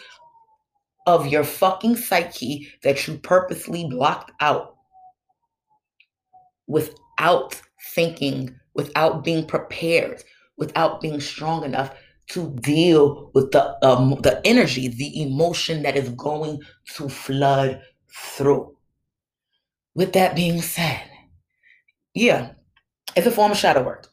of 1.08 1.27
your 1.27 1.46
fucking 1.46 1.96
psyche 1.96 2.67
that 2.84 3.08
you 3.08 3.17
purposely 3.17 3.88
blocked 3.89 4.31
out 4.41 4.75
without 6.67 7.60
thinking, 7.93 8.53
without 8.75 9.24
being 9.24 9.46
prepared 9.46 10.24
without 10.59 11.01
being 11.01 11.19
strong 11.19 11.63
enough 11.63 11.95
to 12.29 12.55
deal 12.61 13.31
with 13.33 13.51
the 13.51 13.85
um, 13.85 14.19
the 14.21 14.39
energy, 14.45 14.87
the 14.87 15.21
emotion 15.21 15.81
that 15.83 15.97
is 15.97 16.09
going 16.09 16.59
to 16.95 17.09
flood 17.09 17.81
through. 18.13 18.75
With 19.95 20.13
that 20.13 20.35
being 20.35 20.61
said, 20.61 21.01
yeah, 22.13 22.51
it's 23.15 23.27
a 23.27 23.31
form 23.31 23.51
of 23.51 23.57
shadow 23.57 23.83
work. 23.83 24.07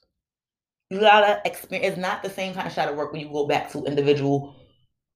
You 0.91 1.01
gotta 1.01 1.43
experience. 1.45 1.93
It's 1.93 2.01
not 2.01 2.23
the 2.23 2.31
same 2.31 2.55
kind 2.55 2.67
of 2.67 2.73
shadow 2.73 2.95
work 2.95 3.13
when 3.13 3.21
you 3.21 3.31
go 3.31 3.47
back 3.47 3.71
to 3.73 3.85
individual 3.85 4.57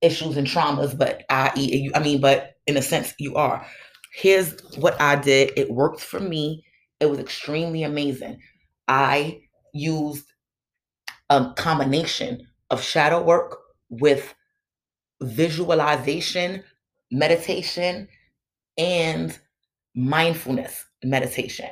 issues 0.02 0.36
and 0.36 0.46
traumas, 0.46 0.96
but 0.96 1.24
I, 1.30 1.90
I 1.94 2.00
mean, 2.00 2.20
but 2.20 2.54
in 2.66 2.76
a 2.76 2.82
sense, 2.82 3.14
you 3.18 3.36
are. 3.36 3.66
Here's 4.14 4.60
what 4.76 5.00
I 5.00 5.16
did. 5.16 5.52
It 5.56 5.70
worked 5.70 6.00
for 6.00 6.20
me. 6.20 6.64
It 7.00 7.06
was 7.06 7.18
extremely 7.18 7.82
amazing. 7.82 8.40
I 8.88 9.42
used 9.72 10.26
a 11.30 11.52
combination 11.56 12.46
of 12.70 12.82
shadow 12.82 13.22
work 13.22 13.58
with 13.88 14.34
visualization 15.22 16.62
meditation 17.10 18.08
and 18.78 19.38
mindfulness 19.94 20.84
meditation. 21.02 21.68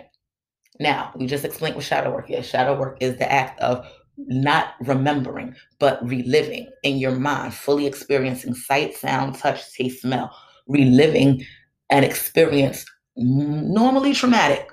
Now, 0.80 1.12
we 1.16 1.26
just 1.26 1.44
explained 1.44 1.76
what 1.76 1.84
shadow 1.84 2.12
work 2.12 2.30
is. 2.30 2.46
Shadow 2.46 2.78
work 2.78 2.98
is 3.00 3.18
the 3.18 3.30
act 3.30 3.60
of 3.60 3.86
not 4.16 4.74
remembering, 4.80 5.54
but 5.78 6.06
reliving 6.06 6.68
in 6.82 6.98
your 6.98 7.12
mind, 7.12 7.54
fully 7.54 7.86
experiencing 7.86 8.54
sight, 8.54 8.96
sound, 8.96 9.36
touch, 9.36 9.72
taste, 9.74 10.02
smell, 10.02 10.34
reliving 10.66 11.44
an 11.90 12.04
experience 12.04 12.84
normally 13.16 14.12
traumatic 14.14 14.68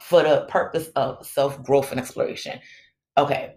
for 0.00 0.22
the 0.22 0.46
purpose 0.48 0.88
of 0.96 1.26
self 1.26 1.62
growth 1.62 1.90
and 1.90 2.00
exploration. 2.00 2.58
Okay. 3.16 3.54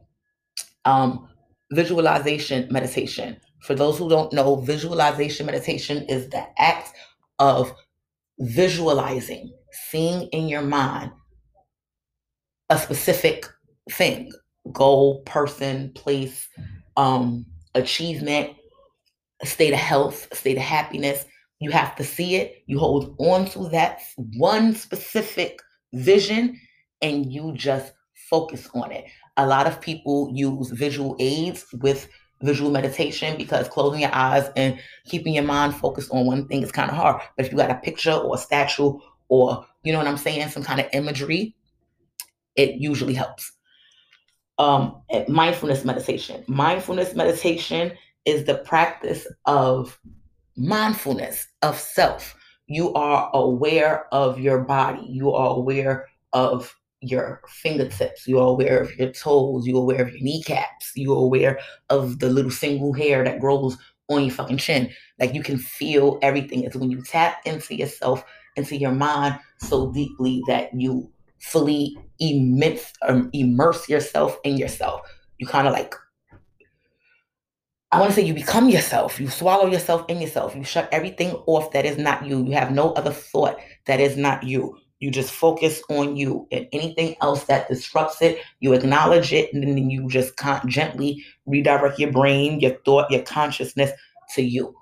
Um, 0.86 1.28
visualization 1.72 2.68
meditation. 2.72 3.38
For 3.62 3.76
those 3.76 3.98
who 3.98 4.10
don't 4.10 4.32
know, 4.32 4.58
visualization 4.58 5.46
meditation 5.46 6.06
is 6.08 6.30
the 6.30 6.46
act 6.60 6.94
of 7.40 7.74
visualizing, 8.40 9.54
seeing 9.90 10.28
in 10.30 10.48
your 10.48 10.62
mind 10.62 11.12
a 12.70 12.78
specific 12.78 13.48
thing, 13.92 14.32
goal, 14.72 15.22
person, 15.26 15.92
place, 15.96 16.48
um, 16.98 17.46
achievement, 17.74 18.52
state 19.44 19.74
of 19.74 19.80
health, 19.80 20.28
state 20.36 20.58
of 20.58 20.64
happiness. 20.64 21.26
You 21.60 21.72
have 21.72 21.96
to 21.96 22.04
see 22.04 22.36
it. 22.36 22.64
You 22.68 22.80
hold 22.80 23.16
on 23.20 23.46
to 23.48 23.70
that 23.70 24.02
one 24.38 24.76
specific 24.76 25.60
vision 25.94 26.60
and 27.02 27.32
you 27.32 27.54
just 27.56 27.94
focus 28.30 28.70
on 28.74 28.92
it. 28.92 29.06
A 29.38 29.46
lot 29.46 29.68
of 29.68 29.82
people 29.82 30.32
use 30.34 30.70
visual 30.70 31.16
aids 31.20 31.66
with 31.74 32.08
visual 32.42 32.72
meditation 32.72 33.38
because 33.38 33.68
closing 33.68 34.02
your 34.02 34.14
eyes 34.14 34.50
and 34.56 34.80
keeping 35.06 35.34
your 35.34 35.44
mind 35.44 35.76
focused 35.76 36.12
on 36.12 36.26
one 36.26 36.48
thing 36.48 36.62
is 36.62 36.72
kind 36.72 36.90
of 36.90 36.96
hard. 36.96 37.22
But 37.36 37.46
if 37.46 37.52
you 37.52 37.58
got 37.58 37.72
a 37.72 37.76
picture 37.76 38.14
or 38.14 38.36
a 38.36 38.38
statue 38.38 39.00
or, 39.28 39.66
you 39.84 39.92
know 39.92 40.00
what 40.00 40.08
I'm 40.08 40.18
saying, 40.18 40.50
some 40.50 40.64
kind 40.64 40.80
of 40.80 40.88
imagery, 40.94 41.56
it 42.56 42.76
usually 42.76 43.14
helps. 43.14 43.52
Um, 44.58 45.02
mindfulness 45.28 45.84
meditation. 45.84 46.44
Mindfulness 46.48 47.14
meditation 47.14 47.92
is 48.24 48.46
the 48.46 48.56
practice 48.60 49.28
of 49.46 50.00
mindfulness 50.56 51.48
of 51.62 51.78
self. 51.78 52.36
You 52.68 52.94
are 52.94 53.30
aware 53.34 54.14
of 54.14 54.40
your 54.40 54.62
body. 54.62 55.06
You 55.08 55.34
are 55.34 55.56
aware 55.58 56.08
of 56.34 56.74
your 57.10 57.42
fingertips. 57.48 58.28
You're 58.28 58.48
aware 58.48 58.80
of 58.80 58.96
your 58.98 59.12
toes. 59.12 59.66
You're 59.68 59.82
aware 59.82 60.02
of 60.02 60.12
your 60.12 60.22
kneecaps. 60.22 60.92
You're 60.96 61.18
aware 61.18 61.60
of 61.90 62.20
the 62.20 62.30
little 62.30 62.52
single 62.52 62.94
hair 62.94 63.24
that 63.24 63.40
grows 63.40 63.78
on 64.10 64.24
your 64.24 64.34
fucking 64.34 64.58
chin. 64.58 64.92
Like 65.20 65.34
you 65.34 65.44
can 65.44 65.58
feel 65.58 66.20
everything. 66.22 66.64
It's 66.64 66.76
when 66.76 66.92
you 66.92 67.02
tap 67.02 67.38
into 67.46 67.76
yourself, 67.76 68.24
into 68.56 68.78
your 68.78 68.92
mind 68.92 69.40
so 69.60 69.92
deeply 69.92 70.44
that 70.48 70.70
you 70.74 71.12
fully 71.40 71.98
immerse, 72.20 72.94
um, 73.08 73.30
immerse 73.34 73.88
yourself 73.90 74.38
in 74.44 74.58
yourself. 74.58 75.02
You 75.38 75.48
kind 75.48 75.68
of 75.68 75.74
like, 75.74 75.94
I 77.92 78.00
want 78.00 78.12
to 78.12 78.16
say 78.16 78.26
you 78.26 78.34
become 78.34 78.70
yourself. 78.70 79.20
You 79.20 79.30
swallow 79.30 79.68
yourself 79.68 80.06
in 80.10 80.22
yourself. 80.22 80.56
You 80.56 80.64
shut 80.64 80.90
everything 80.92 81.32
off 81.46 81.72
that 81.72 81.86
is 81.86 81.98
not 81.98 82.26
you. 82.26 82.44
You 82.44 82.54
have 82.54 82.72
no 82.72 82.92
other 82.94 83.12
thought 83.12 83.58
that 83.86 84.00
is 84.00 84.18
not 84.18 84.44
you. 84.44 84.78
You 85.06 85.12
just 85.12 85.30
focus 85.30 85.84
on 85.88 86.16
you 86.16 86.48
and 86.52 86.68
anything 86.74 87.16
else 87.22 87.44
that 87.44 87.68
disrupts 87.68 88.24
it, 88.24 88.40
you 88.60 88.74
acknowledge 88.74 89.34
it, 89.34 89.54
and 89.54 89.62
then 89.62 89.92
you 89.92 90.08
just 90.10 90.36
can't 90.36 90.66
gently 90.66 91.24
redirect 91.46 92.00
your 92.00 92.12
brain, 92.12 92.60
your 92.60 92.72
thought, 92.86 93.12
your 93.12 93.22
consciousness 93.22 93.92
to 94.34 94.42
you. 94.42 94.76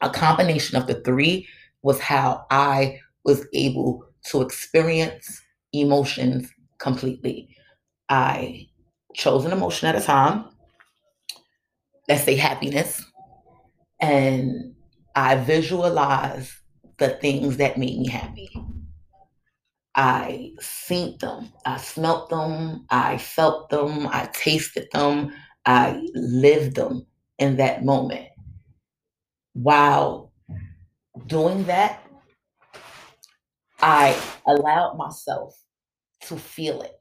A 0.00 0.10
combination 0.10 0.76
of 0.76 0.88
the 0.88 1.00
three 1.02 1.46
was 1.82 2.00
how 2.00 2.44
I 2.50 2.98
was 3.24 3.46
able 3.52 4.04
to 4.24 4.42
experience 4.42 5.40
emotions 5.72 6.50
completely. 6.78 7.48
I 8.08 8.66
chose 9.14 9.44
an 9.44 9.52
emotion 9.52 9.88
at 9.88 9.94
a 9.94 10.04
time. 10.04 10.46
Let's 12.08 12.24
say 12.24 12.34
happiness. 12.34 13.04
And 14.00 14.74
I 15.14 15.36
visualize 15.36 16.60
the 16.98 17.10
things 17.10 17.58
that 17.58 17.78
made 17.78 18.00
me 18.00 18.08
happy. 18.08 18.50
I 19.96 20.52
seen 20.60 21.18
them, 21.18 21.52
I 21.66 21.76
smelt 21.78 22.30
them, 22.30 22.86
I 22.90 23.18
felt 23.18 23.70
them, 23.70 24.08
I 24.08 24.28
tasted 24.32 24.88
them, 24.92 25.32
I 25.66 26.04
lived 26.14 26.76
them 26.76 27.06
in 27.38 27.56
that 27.56 27.84
moment. 27.84 28.28
While 29.52 30.32
doing 31.26 31.64
that, 31.64 32.02
I 33.80 34.18
allowed 34.46 34.96
myself 34.96 35.54
to 36.22 36.36
feel 36.36 36.82
it. 36.82 36.98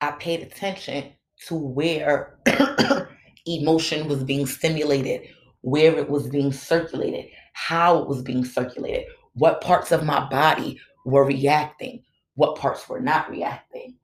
I 0.00 0.12
paid 0.12 0.42
attention 0.42 1.12
to 1.46 1.54
where 1.54 2.38
emotion 3.46 4.08
was 4.08 4.22
being 4.22 4.46
stimulated, 4.46 5.22
where 5.62 5.96
it 5.96 6.08
was 6.08 6.28
being 6.28 6.52
circulated, 6.52 7.26
how 7.54 7.98
it 7.98 8.08
was 8.08 8.22
being 8.22 8.44
circulated, 8.44 9.06
what 9.34 9.60
parts 9.60 9.90
of 9.90 10.04
my 10.04 10.28
body 10.28 10.78
were 11.04 11.24
reacting, 11.24 12.02
what 12.38 12.54
parts 12.54 12.88
were 12.88 13.00
not 13.00 13.28
reacting. 13.28 13.96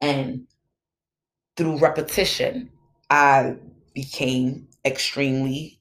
And 0.00 0.46
through 1.58 1.78
repetition, 1.78 2.70
I 3.10 3.56
became 3.94 4.66
extremely 4.86 5.78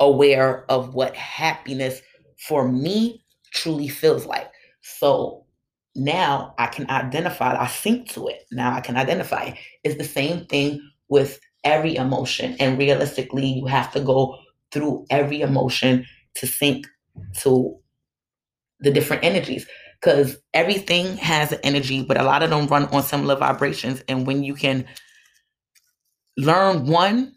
aware 0.00 0.68
of 0.68 0.94
what 0.94 1.14
happiness 1.14 2.02
for 2.48 2.66
me 2.66 3.22
truly 3.52 3.86
feels 3.86 4.26
like. 4.26 4.50
So 4.82 5.46
now 5.94 6.54
I 6.58 6.66
can 6.66 6.90
identify, 6.90 7.56
I 7.56 7.68
sync 7.68 8.08
to 8.14 8.26
it. 8.26 8.42
Now 8.50 8.74
I 8.74 8.80
can 8.80 8.96
identify. 8.96 9.52
It's 9.84 9.96
the 9.96 10.02
same 10.02 10.44
thing 10.46 10.80
with 11.08 11.38
every 11.62 11.94
emotion. 11.94 12.56
And 12.58 12.76
realistically, 12.76 13.46
you 13.46 13.66
have 13.66 13.92
to 13.92 14.00
go 14.00 14.36
through 14.72 15.06
every 15.08 15.42
emotion 15.42 16.04
to 16.34 16.48
sync 16.48 16.88
to 17.42 17.78
the 18.80 18.90
different 18.90 19.22
energies 19.22 19.68
because 20.00 20.36
everything 20.54 21.16
has 21.16 21.52
an 21.52 21.60
energy, 21.62 22.02
but 22.02 22.20
a 22.20 22.22
lot 22.22 22.42
of 22.42 22.50
them 22.50 22.66
run 22.66 22.84
on 22.86 23.02
similar 23.02 23.36
vibrations. 23.36 24.02
And 24.08 24.26
when 24.26 24.44
you 24.44 24.54
can 24.54 24.84
learn 26.36 26.86
one, 26.86 27.34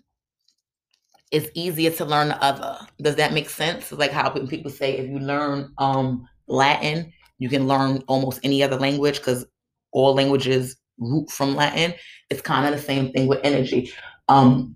it's 1.31 1.49
easier 1.55 1.91
to 1.91 2.05
learn 2.05 2.27
the 2.29 2.43
other. 2.43 2.77
Does 3.01 3.15
that 3.15 3.33
make 3.33 3.49
sense? 3.49 3.91
Like 3.91 4.11
how 4.11 4.29
people 4.29 4.69
say 4.69 4.97
if 4.97 5.09
you 5.09 5.19
learn 5.19 5.71
um, 5.77 6.27
Latin, 6.47 7.11
you 7.39 7.49
can 7.49 7.67
learn 7.67 8.03
almost 8.07 8.39
any 8.43 8.61
other 8.61 8.77
language 8.77 9.17
because 9.17 9.45
all 9.91 10.13
languages 10.13 10.75
root 10.99 11.29
from 11.31 11.55
Latin. 11.55 11.93
It's 12.29 12.41
kind 12.41 12.65
of 12.65 12.79
the 12.79 12.85
same 12.85 13.11
thing 13.11 13.27
with 13.27 13.39
energy. 13.43 13.91
Um, 14.27 14.75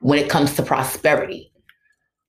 when 0.00 0.18
it 0.18 0.30
comes 0.30 0.54
to 0.54 0.62
prosperity, 0.62 1.52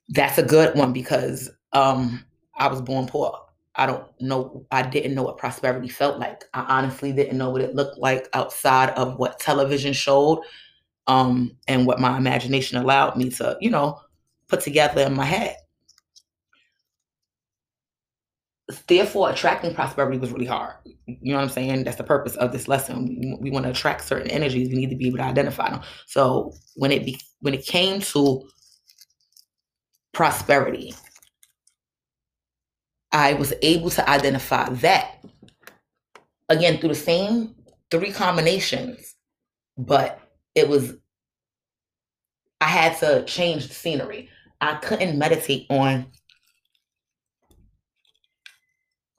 that's 0.10 0.38
a 0.38 0.44
good 0.44 0.76
one 0.76 0.94
because 0.94 1.50
um, 1.74 2.26
I 2.58 2.68
was 2.68 2.82
born 2.82 3.08
poor. 3.08 3.47
I 3.78 3.86
don't 3.86 4.04
know. 4.20 4.66
I 4.72 4.82
didn't 4.82 5.14
know 5.14 5.24
what 5.24 5.38
prosperity 5.38 5.88
felt 5.88 6.18
like. 6.20 6.44
I 6.54 6.62
honestly 6.62 7.14
didn't 7.14 7.38
know 7.38 7.52
what 7.52 7.62
it 7.62 7.76
looked 7.76 8.00
like 8.00 8.28
outside 8.34 8.90
of 8.92 9.18
what 9.18 9.40
television 9.40 9.94
showed 9.94 10.42
um, 11.06 11.56
and 11.68 11.86
what 11.86 12.00
my 12.00 12.18
imagination 12.18 12.78
allowed 12.78 13.16
me 13.16 13.30
to, 13.32 13.56
you 13.62 13.70
know, 13.70 14.00
put 14.50 14.62
together 14.62 15.02
in 15.02 15.14
my 15.14 15.26
head. 15.26 15.56
Therefore, 18.88 19.30
attracting 19.30 19.76
prosperity 19.76 20.18
was 20.18 20.32
really 20.32 20.46
hard. 20.46 20.74
You 21.06 21.32
know 21.32 21.36
what 21.36 21.44
I'm 21.44 21.50
saying? 21.50 21.84
That's 21.86 21.96
the 21.98 22.04
purpose 22.04 22.36
of 22.36 22.52
this 22.52 22.68
lesson. 22.68 23.06
We, 23.06 23.38
we 23.40 23.52
want 23.52 23.64
to 23.66 23.70
attract 23.70 24.04
certain 24.04 24.30
energies. 24.30 24.70
We 24.70 24.76
need 24.76 24.90
to 24.90 24.98
be 24.98 25.08
able 25.08 25.20
to 25.20 25.24
identify 25.24 25.70
them. 25.70 25.82
So 26.08 26.52
when 26.76 26.92
it 26.92 27.06
be, 27.06 27.18
when 27.40 27.54
it 27.54 27.66
came 27.66 28.02
to 28.02 28.50
prosperity, 30.14 30.94
I 33.12 33.34
was 33.34 33.54
able 33.62 33.90
to 33.92 34.10
identify 34.10 34.70
that 34.70 35.24
again 36.50 36.80
through 36.80 36.90
the 36.90 36.96
same 36.96 37.56
three 37.90 38.12
combinations, 38.12 39.16
but 39.78 40.20
it 40.56 40.68
was, 40.68 40.96
I 42.60 42.68
had 42.68 42.98
to 43.00 43.24
change 43.26 43.68
the 43.68 43.74
scenery. 43.74 44.30
I 44.60 44.76
couldn't 44.76 45.18
meditate 45.18 45.68
on 45.70 46.08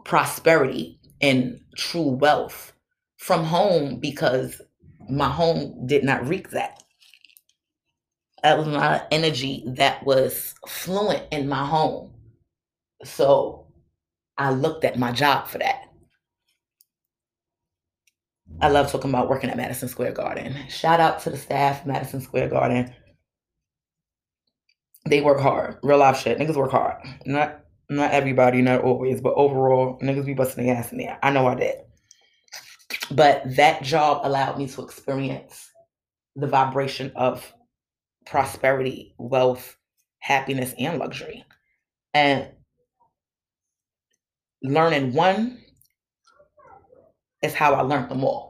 prosperity 0.04 0.98
and 1.20 1.60
true 1.76 2.08
wealth 2.08 2.72
from 3.16 3.44
home 3.44 4.00
because 4.00 4.60
my 5.08 5.28
home 5.28 5.86
did 5.86 6.04
not 6.04 6.26
reek 6.26 6.50
that. 6.50 6.82
That 8.42 8.58
was 8.58 8.68
my 8.68 9.02
energy 9.10 9.64
that 9.66 10.04
was 10.04 10.54
fluent 10.66 11.24
in 11.32 11.48
my 11.48 11.64
home. 11.66 12.12
So 13.04 13.57
I 14.38 14.50
looked 14.50 14.84
at 14.84 14.98
my 14.98 15.12
job 15.12 15.48
for 15.48 15.58
that. 15.58 15.82
I 18.60 18.68
love 18.68 18.90
talking 18.90 19.10
about 19.10 19.28
working 19.28 19.50
at 19.50 19.56
Madison 19.56 19.88
Square 19.88 20.12
Garden. 20.12 20.56
Shout 20.68 21.00
out 21.00 21.20
to 21.22 21.30
the 21.30 21.36
staff, 21.36 21.86
Madison 21.86 22.20
Square 22.20 22.50
Garden. 22.50 22.94
they 25.06 25.20
work 25.20 25.40
hard. 25.40 25.78
Real 25.82 25.98
life 25.98 26.18
shit. 26.18 26.38
Niggas 26.38 26.56
work 26.56 26.70
hard. 26.72 26.96
Not 27.26 27.60
not 27.90 28.12
everybody, 28.12 28.62
not 28.62 28.82
always, 28.82 29.20
but 29.20 29.34
overall, 29.34 29.98
niggas 30.02 30.26
be 30.26 30.34
busting 30.34 30.66
their 30.66 30.76
ass 30.76 30.92
in 30.92 30.98
there. 30.98 31.18
I 31.22 31.30
know 31.30 31.46
I 31.46 31.54
did. 31.54 31.76
But 33.10 33.42
that 33.56 33.82
job 33.82 34.20
allowed 34.24 34.58
me 34.58 34.68
to 34.68 34.82
experience 34.82 35.70
the 36.36 36.46
vibration 36.46 37.12
of 37.16 37.52
prosperity, 38.26 39.14
wealth, 39.18 39.76
happiness, 40.20 40.74
and 40.78 40.98
luxury. 40.98 41.44
And 42.14 42.48
learning 44.62 45.12
one 45.12 45.58
is 47.42 47.54
how 47.54 47.74
I 47.74 47.82
learned 47.82 48.10
them 48.10 48.24
all. 48.24 48.48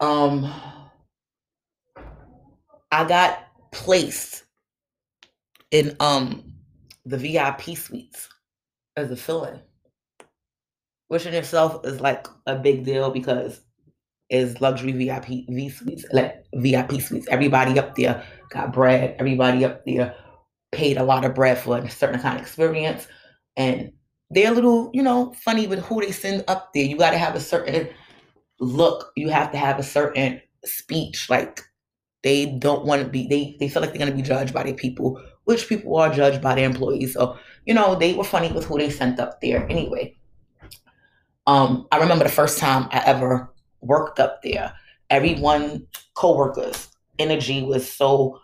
Um, 0.00 0.52
I 2.90 3.04
got 3.04 3.46
placed 3.70 4.44
in 5.70 5.96
um 6.00 6.52
the 7.04 7.16
VIP 7.16 7.76
suites 7.76 8.28
as 8.96 9.10
a 9.10 9.16
fill-in, 9.16 9.60
which 11.08 11.26
in 11.26 11.34
itself 11.34 11.84
is 11.86 12.00
like 12.00 12.26
a 12.46 12.56
big 12.56 12.84
deal 12.84 13.10
because 13.10 13.60
is 14.32 14.60
luxury 14.60 14.92
VIP 14.92 15.26
V 15.48 15.68
suites, 15.68 16.04
like 16.12 16.44
VIP 16.54 17.00
suites. 17.00 17.26
Everybody 17.28 17.78
up 17.78 17.94
there 17.94 18.24
got 18.50 18.72
bread. 18.72 19.14
Everybody 19.18 19.64
up 19.64 19.84
there 19.84 20.14
paid 20.72 20.96
a 20.96 21.04
lot 21.04 21.24
of 21.24 21.34
bread 21.34 21.58
for 21.58 21.76
a 21.76 21.90
certain 21.90 22.18
kind 22.18 22.36
of 22.36 22.42
experience, 22.42 23.06
and 23.56 23.92
they're 24.30 24.50
a 24.50 24.54
little, 24.54 24.90
you 24.92 25.02
know, 25.02 25.34
funny 25.34 25.66
with 25.66 25.80
who 25.80 26.00
they 26.00 26.12
send 26.12 26.44
up 26.48 26.72
there. 26.72 26.84
You 26.84 26.96
got 26.96 27.10
to 27.10 27.18
have 27.18 27.34
a 27.34 27.40
certain 27.40 27.88
look. 28.60 29.12
You 29.16 29.28
have 29.28 29.52
to 29.52 29.58
have 29.58 29.78
a 29.78 29.82
certain 29.82 30.40
speech. 30.64 31.28
Like 31.28 31.60
they 32.22 32.46
don't 32.46 32.84
want 32.84 33.02
to 33.02 33.08
be. 33.08 33.26
They 33.28 33.56
they 33.60 33.68
feel 33.68 33.82
like 33.82 33.90
they're 33.90 33.98
going 33.98 34.10
to 34.10 34.16
be 34.16 34.22
judged 34.22 34.54
by 34.54 34.62
their 34.62 34.74
people, 34.74 35.22
which 35.44 35.68
people 35.68 35.96
are 35.96 36.12
judged 36.12 36.40
by 36.40 36.54
their 36.54 36.66
employees. 36.66 37.14
So 37.14 37.36
you 37.66 37.74
know, 37.74 37.94
they 37.94 38.14
were 38.14 38.24
funny 38.24 38.50
with 38.52 38.64
who 38.64 38.78
they 38.78 38.90
sent 38.90 39.20
up 39.20 39.40
there. 39.40 39.66
Anyway, 39.68 40.16
um, 41.46 41.86
I 41.92 41.98
remember 41.98 42.24
the 42.24 42.30
first 42.30 42.58
time 42.58 42.88
I 42.90 43.02
ever 43.04 43.52
worked 43.80 44.18
up 44.18 44.42
there. 44.42 44.72
Everyone, 45.10 45.86
coworkers, 46.14 46.88
energy 47.18 47.62
was 47.62 47.90
so 47.90 48.40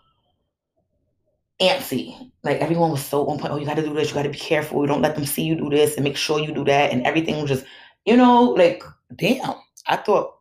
antsy. 1.61 2.31
Like 2.43 2.57
everyone 2.57 2.91
was 2.91 3.03
so 3.05 3.27
on 3.27 3.39
point. 3.39 3.53
Oh, 3.53 3.57
you 3.57 3.65
got 3.65 3.75
to 3.75 3.83
do 3.83 3.93
this. 3.93 4.09
You 4.09 4.15
got 4.15 4.23
to 4.23 4.29
be 4.29 4.37
careful. 4.37 4.81
You 4.81 4.87
don't 4.87 5.01
let 5.01 5.15
them 5.15 5.25
see 5.25 5.43
you 5.43 5.55
do 5.55 5.69
this, 5.69 5.95
and 5.95 6.03
make 6.03 6.17
sure 6.17 6.39
you 6.39 6.53
do 6.53 6.63
that. 6.65 6.91
And 6.91 7.05
everything 7.05 7.39
was 7.41 7.49
just, 7.49 7.65
you 8.05 8.17
know, 8.17 8.43
like 8.51 8.83
damn. 9.15 9.55
I 9.87 9.97
thought 9.97 10.35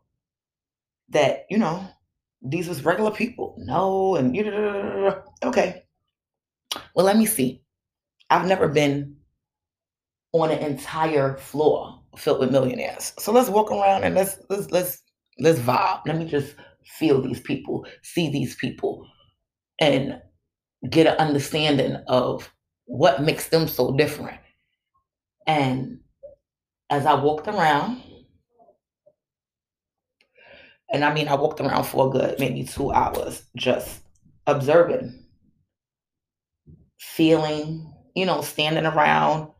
that 1.10 1.46
you 1.48 1.58
know 1.58 1.86
these 2.42 2.68
was 2.68 2.84
regular 2.84 3.10
people. 3.10 3.54
No, 3.58 4.16
and 4.16 4.34
you 4.36 5.12
okay. 5.44 5.84
Well, 6.94 7.06
let 7.06 7.16
me 7.16 7.26
see. 7.26 7.62
I've 8.30 8.46
never 8.46 8.68
been 8.68 9.16
on 10.32 10.50
an 10.50 10.58
entire 10.58 11.36
floor 11.38 12.00
filled 12.16 12.40
with 12.40 12.52
millionaires. 12.52 13.12
So 13.18 13.32
let's 13.32 13.48
walk 13.48 13.70
around 13.70 14.04
and 14.04 14.14
let's 14.14 14.38
let's 14.50 14.70
let's 14.70 15.02
let's 15.38 15.58
vibe. 15.60 16.02
Let 16.06 16.18
me 16.18 16.26
just 16.26 16.54
feel 16.84 17.20
these 17.20 17.40
people, 17.40 17.86
see 18.02 18.30
these 18.30 18.54
people, 18.56 19.06
and 19.80 20.20
get 20.88 21.06
an 21.06 21.16
understanding 21.16 21.96
of 22.06 22.50
what 22.84 23.22
makes 23.22 23.48
them 23.48 23.68
so 23.68 23.96
different. 23.96 24.38
And 25.46 26.00
as 26.90 27.06
I 27.06 27.14
walked 27.14 27.48
around, 27.48 28.02
and 30.90 31.04
I 31.04 31.12
mean, 31.12 31.28
I 31.28 31.34
walked 31.34 31.60
around 31.60 31.84
for 31.84 32.08
a 32.08 32.10
good 32.10 32.38
maybe 32.38 32.64
two 32.64 32.90
hours 32.92 33.42
just 33.56 34.02
observing, 34.46 35.24
feeling, 36.98 37.92
you 38.14 38.24
know, 38.24 38.40
standing 38.40 38.86
around, 38.86 39.50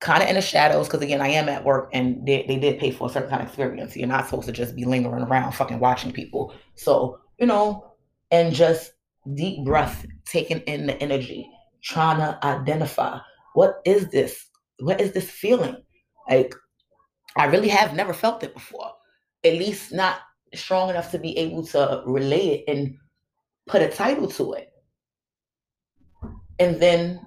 kind 0.00 0.22
of 0.22 0.28
in 0.28 0.34
the 0.34 0.42
shadows. 0.42 0.86
Because 0.86 1.00
again, 1.00 1.22
I 1.22 1.28
am 1.28 1.48
at 1.48 1.64
work 1.64 1.88
and 1.92 2.26
they, 2.26 2.44
they 2.46 2.58
did 2.58 2.78
pay 2.78 2.90
for 2.90 3.08
a 3.08 3.10
certain 3.10 3.30
kind 3.30 3.42
of 3.42 3.48
experience. 3.48 3.96
You're 3.96 4.08
not 4.08 4.26
supposed 4.26 4.46
to 4.46 4.52
just 4.52 4.76
be 4.76 4.84
lingering 4.84 5.24
around 5.24 5.52
fucking 5.52 5.78
watching 5.78 6.12
people. 6.12 6.52
So, 6.74 7.18
you 7.38 7.46
know, 7.46 7.94
and 8.30 8.54
just 8.54 8.92
deep 9.34 9.64
breath, 9.64 10.06
taking 10.24 10.60
in 10.60 10.86
the 10.86 11.00
energy, 11.02 11.48
trying 11.82 12.18
to 12.18 12.38
identify 12.44 13.18
what 13.54 13.80
is 13.84 14.08
this? 14.08 14.48
What 14.80 15.00
is 15.00 15.12
this 15.12 15.30
feeling? 15.30 15.76
Like, 16.28 16.54
I 17.36 17.46
really 17.46 17.68
have 17.68 17.94
never 17.94 18.12
felt 18.12 18.42
it 18.42 18.52
before. 18.52 18.92
At 19.44 19.54
least 19.54 19.92
not 19.92 20.18
strong 20.54 20.90
enough 20.90 21.10
to 21.12 21.18
be 21.18 21.36
able 21.38 21.64
to 21.68 22.02
relay 22.06 22.48
it 22.48 22.64
and 22.68 22.96
put 23.66 23.82
a 23.82 23.88
title 23.88 24.28
to 24.32 24.52
it. 24.54 24.72
And 26.58 26.80
then 26.80 27.20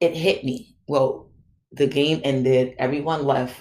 it 0.00 0.14
hit 0.14 0.44
me. 0.44 0.76
Well, 0.86 1.30
the 1.72 1.86
game 1.86 2.20
ended, 2.24 2.74
everyone 2.78 3.24
left. 3.24 3.56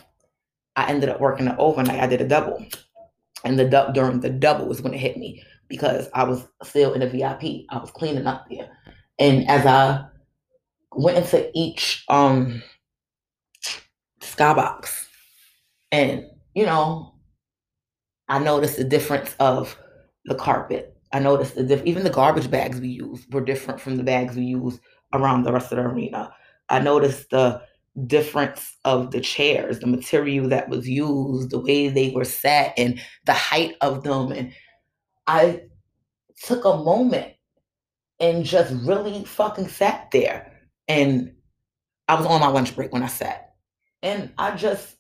I 0.76 0.90
ended 0.90 1.10
up 1.10 1.20
working 1.20 1.48
an 1.48 1.56
overnight. 1.58 2.00
I 2.00 2.08
did 2.08 2.22
a 2.22 2.28
double. 2.28 2.64
And 3.44 3.58
the 3.58 3.66
du- 3.66 3.92
during 3.94 4.20
the 4.20 4.30
double 4.30 4.68
was 4.68 4.82
when 4.82 4.94
it 4.94 5.00
hit 5.00 5.18
me 5.18 5.44
because 5.68 6.10
I 6.14 6.24
was 6.24 6.48
still 6.64 6.94
in 6.94 7.02
the 7.02 7.08
VIP. 7.08 7.66
I 7.70 7.78
was 7.80 7.92
cleaning 7.92 8.28
up 8.28 8.46
there. 8.50 8.70
And 9.20 9.48
as 9.50 9.66
I 9.66 10.06
went 10.96 11.18
into 11.18 11.50
each 11.54 12.04
um 12.08 12.64
skybox 14.22 15.06
and 15.92 16.26
you 16.56 16.66
know 16.66 17.14
I 18.30 18.40
noticed 18.40 18.78
the 18.78 18.84
difference 18.84 19.36
of 19.40 19.78
the 20.26 20.36
carpet. 20.36 20.96
I 21.14 21.20
noticed 21.20 21.56
the 21.56 21.64
diff- 21.64 21.86
even 21.86 22.04
the 22.04 22.10
garbage 22.10 22.52
bags 22.52 22.80
we 22.82 22.90
use 22.90 23.26
were 23.32 23.44
different 23.44 23.80
from 23.80 23.96
the 23.96 24.04
bags 24.04 24.36
we 24.36 24.44
use 24.44 24.80
around 25.14 25.44
the 25.44 25.54
rest 25.54 25.72
of 25.72 25.78
the 25.78 25.84
arena. 25.86 26.34
I 26.70 26.80
noticed 26.80 27.30
the 27.30 27.62
difference 28.06 28.76
of 28.84 29.12
the 29.12 29.22
chairs, 29.22 29.80
the 29.80 29.88
material 29.88 30.50
that 30.50 30.70
was 30.70 30.88
used, 30.88 31.52
the 31.52 31.60
way 31.60 31.88
they 31.88 32.12
were 32.12 32.26
set, 32.26 32.74
and 32.78 33.00
the 33.26 33.34
height 33.34 33.76
of 33.82 34.04
them. 34.04 34.32
And 34.32 34.52
I 35.28 35.64
took 36.44 36.66
a 36.66 36.78
moment 36.78 37.34
and 38.20 38.46
just 38.46 38.74
really 38.86 39.26
fucking 39.26 39.68
sat 39.68 40.10
there. 40.12 40.54
And 40.88 41.36
I 42.08 42.16
was 42.16 42.26
on 42.26 42.42
my 42.42 42.48
lunch 42.48 42.76
break 42.76 42.94
when 42.94 43.04
I 43.04 43.08
sat. 43.08 43.56
And 44.02 44.32
I 44.38 44.56
just 44.56 44.96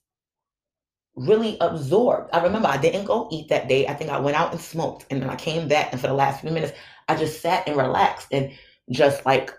really 1.16 1.58
absorbed. 1.62 2.30
I 2.34 2.44
remember 2.44 2.68
I 2.68 2.78
didn't 2.78 3.06
go 3.06 3.28
eat 3.32 3.50
that 3.50 3.68
day. 3.68 3.88
I 3.88 3.94
think 3.94 4.12
I 4.12 4.20
went 4.20 4.38
out 4.38 4.52
and 4.52 4.62
smoked. 4.62 5.06
And 5.10 5.22
then 5.22 5.30
I 5.30 5.36
came 5.36 5.68
back, 5.68 5.92
and 5.92 6.00
for 6.00 6.08
the 6.08 6.14
last 6.14 6.42
few 6.42 6.52
minutes, 6.52 6.78
I 7.08 7.16
just 7.16 7.42
sat 7.42 7.68
and 7.68 7.78
relaxed 7.78 8.28
and 8.32 8.52
just 8.92 9.26
like 9.26 9.52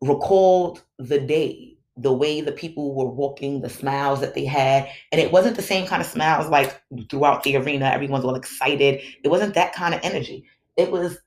recalled 0.00 0.82
the 0.98 1.20
day, 1.20 1.73
the 1.96 2.12
way 2.12 2.40
the 2.40 2.52
people 2.52 2.94
were 2.94 3.06
walking, 3.06 3.60
the 3.60 3.68
smiles 3.68 4.20
that 4.20 4.34
they 4.34 4.44
had. 4.44 4.88
And 5.12 5.20
it 5.20 5.30
wasn't 5.30 5.56
the 5.56 5.62
same 5.62 5.86
kind 5.86 6.02
of 6.02 6.08
smiles 6.08 6.48
like 6.48 6.80
throughout 7.08 7.42
the 7.44 7.56
arena, 7.56 7.86
everyone's 7.86 8.24
all 8.24 8.34
excited. 8.34 9.00
It 9.22 9.28
wasn't 9.28 9.54
that 9.54 9.74
kind 9.74 9.94
of 9.94 10.00
energy. 10.02 10.44
It 10.76 10.90
was 10.90 11.18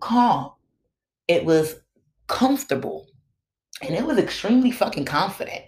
calm, 0.00 0.52
it 1.28 1.44
was 1.44 1.76
comfortable, 2.26 3.06
and 3.80 3.94
it 3.94 4.04
was 4.04 4.18
extremely 4.18 4.70
fucking 4.70 5.06
confident. 5.06 5.64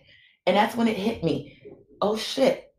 And 0.46 0.56
that's 0.56 0.76
when 0.76 0.88
it 0.88 0.96
hit 0.96 1.24
me. 1.24 1.58
Oh 2.02 2.16
shit, 2.16 2.74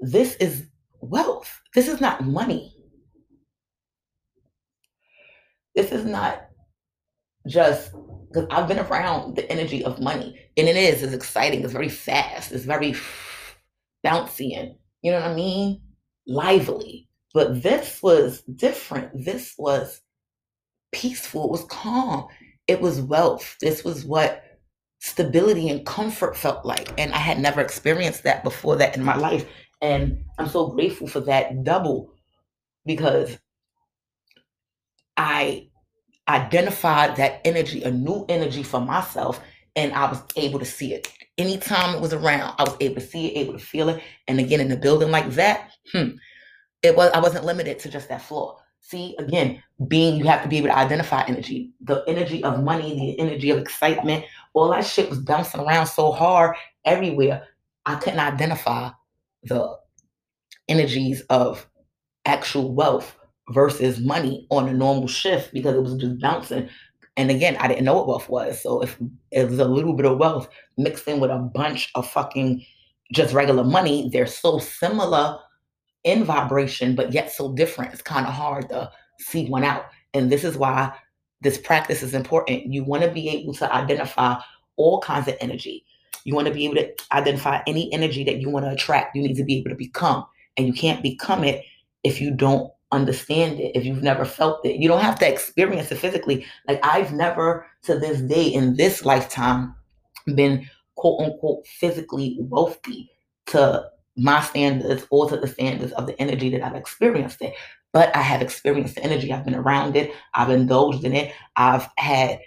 this 0.00 0.34
is 0.36 0.66
wealth. 1.00 1.60
This 1.74 1.86
is 1.86 2.00
not 2.00 2.24
money. 2.24 2.76
This 5.76 5.92
is 5.92 6.04
not 6.04 6.48
just 7.46 7.92
because 8.28 8.46
I've 8.50 8.68
been 8.68 8.78
around 8.78 9.36
the 9.36 9.50
energy 9.50 9.84
of 9.84 10.00
money, 10.00 10.38
and 10.56 10.68
it 10.68 10.76
is. 10.76 11.02
It's 11.02 11.12
exciting. 11.12 11.62
It's 11.62 11.72
very 11.72 11.88
fast. 11.88 12.52
It's 12.52 12.64
very 12.64 12.94
bouncy, 14.04 14.58
and 14.58 14.74
you 15.02 15.12
know 15.12 15.20
what 15.20 15.30
I 15.30 15.34
mean, 15.34 15.80
lively. 16.26 17.08
But 17.34 17.62
this 17.62 18.02
was 18.02 18.42
different. 18.42 19.24
This 19.24 19.54
was 19.58 20.00
peaceful. 20.92 21.44
It 21.44 21.50
was 21.50 21.64
calm. 21.64 22.26
It 22.68 22.80
was 22.80 23.00
wealth. 23.00 23.56
This 23.60 23.84
was 23.84 24.04
what 24.04 24.44
stability 25.00 25.68
and 25.68 25.84
comfort 25.84 26.36
felt 26.36 26.64
like, 26.64 26.92
and 26.98 27.12
I 27.12 27.18
had 27.18 27.40
never 27.40 27.60
experienced 27.60 28.22
that 28.22 28.44
before 28.44 28.76
that 28.76 28.96
in 28.96 29.02
my 29.02 29.16
life. 29.16 29.46
And 29.80 30.24
I'm 30.38 30.48
so 30.48 30.68
grateful 30.68 31.08
for 31.08 31.20
that 31.20 31.64
double 31.64 32.14
because 32.86 33.36
I 35.16 35.68
identified 36.28 37.16
that 37.16 37.40
energy, 37.44 37.82
a 37.82 37.90
new 37.90 38.24
energy 38.28 38.62
for 38.62 38.80
myself, 38.80 39.40
and 39.76 39.92
I 39.92 40.10
was 40.10 40.22
able 40.36 40.58
to 40.58 40.64
see 40.64 40.94
it. 40.94 41.12
Anytime 41.38 41.94
it 41.94 42.00
was 42.00 42.12
around, 42.12 42.54
I 42.58 42.64
was 42.64 42.76
able 42.80 42.96
to 42.96 43.00
see 43.00 43.28
it, 43.28 43.38
able 43.38 43.54
to 43.54 43.58
feel 43.58 43.88
it. 43.88 44.02
And 44.28 44.38
again, 44.38 44.60
in 44.60 44.70
a 44.70 44.76
building 44.76 45.10
like 45.10 45.30
that, 45.32 45.70
hmm, 45.92 46.10
it 46.82 46.96
was 46.96 47.10
I 47.12 47.20
wasn't 47.20 47.44
limited 47.44 47.78
to 47.80 47.88
just 47.88 48.08
that 48.08 48.22
floor. 48.22 48.58
See, 48.80 49.16
again, 49.18 49.62
being 49.88 50.16
you 50.16 50.24
have 50.24 50.42
to 50.42 50.48
be 50.48 50.58
able 50.58 50.68
to 50.68 50.76
identify 50.76 51.24
energy, 51.26 51.72
the 51.80 52.04
energy 52.06 52.42
of 52.44 52.62
money, 52.62 52.94
the 52.94 53.20
energy 53.20 53.50
of 53.50 53.58
excitement, 53.58 54.24
all 54.54 54.70
that 54.70 54.84
shit 54.84 55.08
was 55.08 55.20
bouncing 55.20 55.60
around 55.60 55.86
so 55.86 56.12
hard 56.12 56.56
everywhere. 56.84 57.46
I 57.86 57.94
couldn't 57.96 58.20
identify 58.20 58.90
the 59.44 59.76
energies 60.68 61.22
of 61.30 61.66
actual 62.24 62.72
wealth 62.74 63.16
versus 63.52 64.00
money 64.00 64.46
on 64.50 64.68
a 64.68 64.72
normal 64.72 65.08
shift 65.08 65.52
because 65.52 65.74
it 65.74 65.82
was 65.82 65.94
just 65.94 66.20
bouncing. 66.20 66.68
And 67.16 67.30
again, 67.30 67.56
I 67.56 67.68
didn't 67.68 67.84
know 67.84 67.94
what 67.94 68.08
wealth 68.08 68.28
was. 68.28 68.62
So 68.62 68.82
if 68.82 68.98
it 69.30 69.48
was 69.48 69.58
a 69.58 69.64
little 69.64 69.92
bit 69.92 70.06
of 70.06 70.18
wealth 70.18 70.48
mixed 70.78 71.06
in 71.06 71.20
with 71.20 71.30
a 71.30 71.38
bunch 71.38 71.90
of 71.94 72.08
fucking 72.08 72.64
just 73.12 73.34
regular 73.34 73.64
money, 73.64 74.08
they're 74.12 74.26
so 74.26 74.58
similar 74.58 75.38
in 76.04 76.24
vibration, 76.24 76.94
but 76.94 77.12
yet 77.12 77.30
so 77.30 77.52
different. 77.52 77.92
It's 77.92 78.02
kind 78.02 78.26
of 78.26 78.32
hard 78.32 78.68
to 78.70 78.90
see 79.18 79.46
one 79.46 79.64
out. 79.64 79.86
And 80.14 80.32
this 80.32 80.44
is 80.44 80.56
why 80.56 80.92
this 81.42 81.58
practice 81.58 82.02
is 82.02 82.14
important. 82.14 82.72
You 82.72 82.84
want 82.84 83.02
to 83.02 83.10
be 83.10 83.28
able 83.28 83.52
to 83.54 83.72
identify 83.72 84.36
all 84.76 85.00
kinds 85.00 85.28
of 85.28 85.36
energy. 85.40 85.84
You 86.24 86.34
want 86.34 86.48
to 86.48 86.54
be 86.54 86.64
able 86.64 86.76
to 86.76 86.92
identify 87.12 87.60
any 87.66 87.92
energy 87.92 88.24
that 88.24 88.38
you 88.40 88.48
want 88.48 88.64
to 88.64 88.72
attract. 88.72 89.14
You 89.14 89.22
need 89.22 89.36
to 89.36 89.44
be 89.44 89.58
able 89.58 89.70
to 89.70 89.76
become. 89.76 90.24
And 90.56 90.66
you 90.66 90.72
can't 90.72 91.02
become 91.02 91.44
it 91.44 91.64
if 92.04 92.20
you 92.20 92.30
don't 92.30 92.70
understand 92.92 93.58
it, 93.58 93.76
if 93.76 93.84
you've 93.84 94.02
never 94.02 94.24
felt 94.24 94.64
it. 94.64 94.76
You 94.76 94.88
don't 94.88 95.02
have 95.02 95.18
to 95.20 95.28
experience 95.28 95.90
it 95.90 95.98
physically. 95.98 96.46
Like 96.68 96.80
I've 96.84 97.12
never 97.12 97.66
to 97.84 97.98
this 97.98 98.20
day 98.20 98.46
in 98.46 98.76
this 98.76 99.04
lifetime 99.04 99.74
been 100.34 100.68
quote 100.94 101.20
unquote 101.20 101.66
physically 101.66 102.36
wealthy 102.38 103.10
to 103.46 103.84
my 104.16 104.40
standards 104.42 105.06
or 105.10 105.28
to 105.28 105.36
the 105.36 105.48
standards 105.48 105.92
of 105.92 106.06
the 106.06 106.20
energy 106.20 106.50
that 106.50 106.62
I've 106.62 106.76
experienced 106.76 107.42
it. 107.42 107.54
But 107.92 108.14
I 108.14 108.22
have 108.22 108.42
experienced 108.42 108.94
the 108.94 109.04
energy. 109.04 109.32
I've 109.32 109.44
been 109.44 109.54
around 109.54 109.96
it. 109.96 110.12
I've 110.34 110.50
indulged 110.50 111.04
in 111.04 111.14
it. 111.14 111.34
I've 111.56 111.88
had 111.96 112.40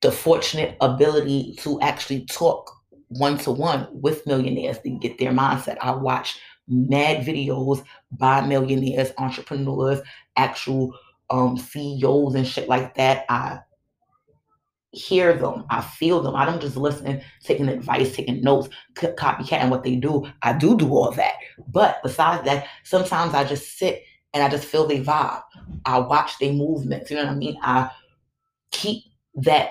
the 0.00 0.12
fortunate 0.12 0.76
ability 0.80 1.56
to 1.58 1.80
actually 1.80 2.24
talk 2.26 2.70
one 3.08 3.38
to 3.38 3.50
one 3.50 3.88
with 3.90 4.26
millionaires 4.26 4.78
to 4.80 4.90
get 4.90 5.18
their 5.18 5.32
mindset. 5.32 5.78
I 5.80 5.92
watch 5.92 6.38
mad 6.68 7.24
videos 7.24 7.84
by 8.12 8.40
millionaires, 8.40 9.12
entrepreneurs, 9.18 10.00
actual 10.36 10.94
um, 11.30 11.56
CEOs 11.56 12.34
and 12.34 12.46
shit 12.46 12.68
like 12.68 12.94
that. 12.94 13.24
I 13.28 13.60
hear 14.92 15.34
them, 15.34 15.64
I 15.70 15.80
feel 15.82 16.22
them. 16.22 16.34
I 16.34 16.44
don't 16.44 16.60
just 16.60 16.76
listen, 16.76 17.20
taking 17.42 17.68
advice, 17.68 18.14
taking 18.14 18.40
notes, 18.40 18.68
copycatting 18.94 19.68
what 19.68 19.82
they 19.82 19.96
do. 19.96 20.26
I 20.42 20.52
do 20.52 20.76
do 20.76 20.88
all 20.88 21.10
that. 21.12 21.34
But 21.68 22.00
besides 22.02 22.44
that, 22.44 22.66
sometimes 22.84 23.34
I 23.34 23.44
just 23.44 23.78
sit 23.78 24.02
and 24.32 24.42
I 24.42 24.48
just 24.48 24.64
feel 24.64 24.86
their 24.86 25.02
vibe. 25.02 25.42
I 25.84 25.98
watch 25.98 26.38
their 26.38 26.52
movements. 26.52 27.10
You 27.10 27.16
know 27.16 27.24
what 27.24 27.32
I 27.32 27.36
mean? 27.36 27.58
I 27.62 27.90
keep 28.70 29.04
that 29.36 29.70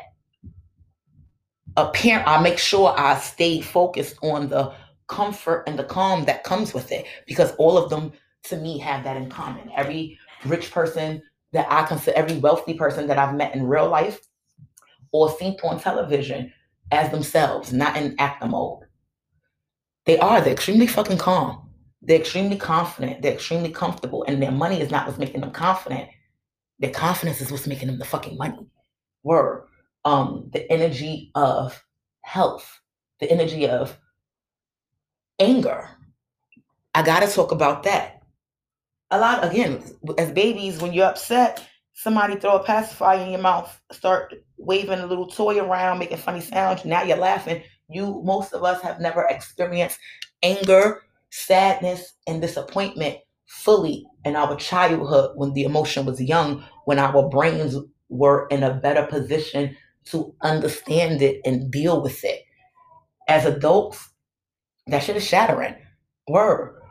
apparent. 1.75 2.27
I 2.27 2.41
make 2.41 2.57
sure 2.57 2.93
I 2.97 3.17
stay 3.17 3.61
focused 3.61 4.15
on 4.21 4.49
the 4.49 4.73
comfort 5.07 5.63
and 5.67 5.77
the 5.77 5.83
calm 5.83 6.25
that 6.25 6.43
comes 6.43 6.73
with 6.73 6.91
it 6.91 7.05
because 7.25 7.53
all 7.55 7.77
of 7.77 7.89
them 7.89 8.11
to 8.43 8.57
me 8.57 8.77
have 8.79 9.03
that 9.03 9.17
in 9.17 9.29
common. 9.29 9.69
Every 9.75 10.17
rich 10.45 10.71
person 10.71 11.21
that 11.53 11.67
I 11.69 11.83
consider, 11.83 12.17
every 12.17 12.37
wealthy 12.37 12.73
person 12.73 13.07
that 13.07 13.17
I've 13.17 13.35
met 13.35 13.55
in 13.55 13.67
real 13.67 13.89
life 13.89 14.19
or 15.11 15.29
seen 15.37 15.57
on 15.63 15.79
television 15.79 16.53
as 16.91 17.11
themselves, 17.11 17.73
not 17.73 17.97
in 17.97 18.15
actor 18.19 18.47
mode. 18.47 18.83
They 20.05 20.17
are, 20.19 20.41
they're 20.41 20.53
extremely 20.53 20.87
fucking 20.87 21.17
calm. 21.17 21.69
They're 22.01 22.19
extremely 22.19 22.57
confident. 22.57 23.21
They're 23.21 23.33
extremely 23.33 23.71
comfortable. 23.71 24.23
And 24.27 24.41
their 24.41 24.51
money 24.51 24.79
is 24.79 24.91
not 24.91 25.05
what's 25.05 25.19
making 25.19 25.41
them 25.41 25.51
confident. 25.51 26.09
Their 26.79 26.91
confidence 26.91 27.41
is 27.41 27.51
what's 27.51 27.67
making 27.67 27.87
them 27.87 27.99
the 27.99 28.05
fucking 28.05 28.37
money. 28.37 28.67
Word. 29.23 29.67
Um, 30.05 30.49
the 30.53 30.71
energy 30.71 31.31
of 31.35 31.83
health, 32.21 32.79
the 33.19 33.29
energy 33.29 33.67
of 33.67 33.97
anger. 35.39 35.89
I 36.93 37.03
got 37.03 37.21
to 37.21 37.27
talk 37.27 37.51
about 37.51 37.83
that. 37.83 38.21
A 39.11 39.19
lot, 39.19 39.45
again, 39.45 39.83
as 40.17 40.31
babies, 40.31 40.81
when 40.81 40.93
you're 40.93 41.05
upset, 41.05 41.65
somebody 41.93 42.35
throw 42.35 42.57
a 42.57 42.63
pacifier 42.63 43.23
in 43.23 43.31
your 43.31 43.41
mouth, 43.41 43.81
start 43.91 44.33
waving 44.57 44.99
a 44.99 45.05
little 45.05 45.27
toy 45.27 45.59
around, 45.59 45.99
making 45.99 46.17
funny 46.17 46.41
sounds. 46.41 46.83
Now 46.85 47.03
you're 47.03 47.17
laughing. 47.17 47.63
You, 47.89 48.21
most 48.23 48.53
of 48.53 48.63
us, 48.63 48.81
have 48.81 48.99
never 48.99 49.25
experienced 49.29 49.99
anger, 50.43 51.03
sadness, 51.29 52.13
and 52.27 52.41
disappointment 52.41 53.17
fully 53.45 54.05
in 54.25 54.35
our 54.35 54.55
childhood 54.57 55.31
when 55.35 55.53
the 55.53 55.63
emotion 55.63 56.05
was 56.05 56.21
young, 56.21 56.63
when 56.85 56.99
our 56.99 57.29
brains 57.29 57.77
were 58.09 58.47
in 58.49 58.63
a 58.63 58.73
better 58.73 59.05
position 59.05 59.75
to 60.05 60.33
understand 60.41 61.21
it 61.21 61.41
and 61.45 61.71
deal 61.71 62.01
with 62.01 62.23
it. 62.23 62.41
As 63.27 63.45
adults, 63.45 64.09
that 64.87 65.03
shit 65.03 65.17
is 65.17 65.27
shattering. 65.27 65.75
Word. 66.27 66.81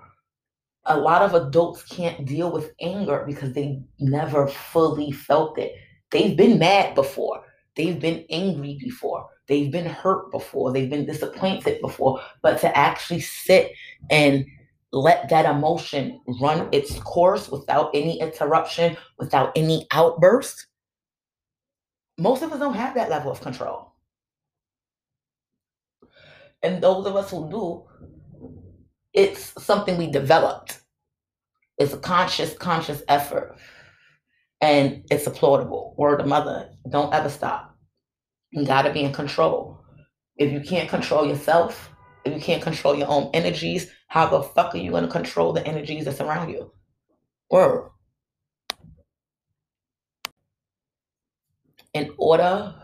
A 0.85 0.97
lot 0.97 1.23
of 1.23 1.35
adults 1.35 1.83
can't 1.83 2.27
deal 2.27 2.53
with 2.53 2.73
anger 2.81 3.25
because 3.27 3.53
they 3.53 3.83
never 3.99 4.47
fully 4.47 5.11
felt 5.11 5.59
it. 5.59 5.75
They've 6.11 6.37
been 6.37 6.59
mad 6.59 6.95
before. 6.95 7.43
They've 7.75 7.99
been 7.99 8.25
angry 8.31 8.79
before. 8.81 9.29
They've 9.49 9.71
been 9.71 9.87
hurt 9.87 10.31
before. 10.31 10.73
They've 10.73 10.89
been 10.89 11.07
disappointed 11.07 11.81
before. 11.81 12.21
But 12.43 12.61
to 12.61 12.77
actually 12.77 13.21
sit 13.21 13.73
and 14.11 14.47
let 14.93 15.29
that 15.29 15.45
emotion 15.45 16.21
run 16.41 16.69
its 16.73 16.99
course 17.01 17.49
without 17.49 17.91
any 17.95 18.21
interruption, 18.21 18.97
without 19.19 19.53
any 19.57 19.87
outburst, 19.91 20.67
most 22.19 22.43
of 22.43 22.53
us 22.53 22.59
don't 22.59 22.75
have 22.75 22.95
that 22.95 23.11
level 23.11 23.31
of 23.31 23.41
control. 23.41 23.93
And 26.67 26.83
those 26.83 27.07
of 27.07 27.15
us 27.15 27.31
who 27.31 27.49
do, 27.49 27.85
it's 29.13 29.53
something 29.63 29.97
we 29.97 30.11
developed. 30.11 30.81
It's 31.79 31.93
a 31.93 31.99
conscious, 31.99 32.55
conscious 32.55 33.05
effort. 33.07 33.57
And 34.61 35.05
it's 35.09 35.29
applaudable. 35.29 35.97
Word 35.97 36.21
of 36.21 36.27
mother, 36.27 36.71
don't 36.89 37.15
ever 37.15 37.29
stop. 37.29 37.77
You 38.51 38.67
gotta 38.67 38.93
be 38.93 39.05
in 39.05 39.13
control. 39.13 39.79
If 40.39 40.51
you 40.51 40.61
can't 40.61 40.89
control 40.89 41.25
yourself, 41.25 41.89
if 42.25 42.35
you 42.35 42.41
can't 42.41 42.65
control 42.65 42.97
your 42.97 43.09
own 43.09 43.31
energies, 43.33 43.89
how 44.09 44.27
the 44.27 44.43
fuck 44.43 44.75
are 44.75 44.79
you 44.79 44.91
gonna 44.91 45.07
control 45.07 45.53
the 45.53 45.65
energies 45.65 46.07
that 46.07 46.17
surround 46.17 46.51
you? 46.51 46.73
Word. 47.49 47.91
In 51.95 52.13
order 52.19 52.75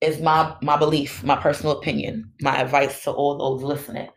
is 0.00 0.20
my 0.20 0.56
my 0.62 0.76
belief, 0.76 1.22
my 1.22 1.36
personal 1.36 1.78
opinion, 1.78 2.32
my 2.40 2.60
advice 2.60 3.04
to 3.04 3.10
all 3.10 3.38
those 3.38 3.62
listening. 3.62 4.08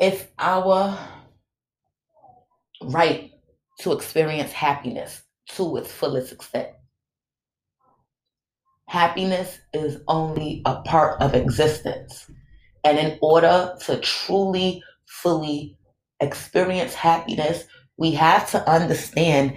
It's 0.00 0.24
our 0.38 0.98
right 2.82 3.30
to 3.80 3.92
experience 3.92 4.52
happiness 4.52 5.22
to 5.50 5.76
its 5.76 5.90
fullest 5.90 6.32
extent. 6.32 6.68
Happiness 8.88 9.58
is 9.72 10.00
only 10.08 10.62
a 10.66 10.76
part 10.82 11.20
of 11.20 11.34
existence. 11.34 12.30
And 12.84 12.98
in 12.98 13.18
order 13.22 13.74
to 13.86 13.98
truly, 14.00 14.82
fully 15.06 15.78
experience 16.20 16.94
happiness, 16.94 17.64
we 17.96 18.12
have 18.12 18.50
to 18.50 18.68
understand 18.68 19.54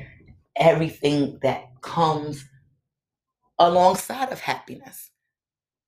everything 0.56 1.40
that 1.42 1.66
comes 1.82 2.46
alongside 3.60 4.32
of 4.32 4.40
happiness. 4.40 5.12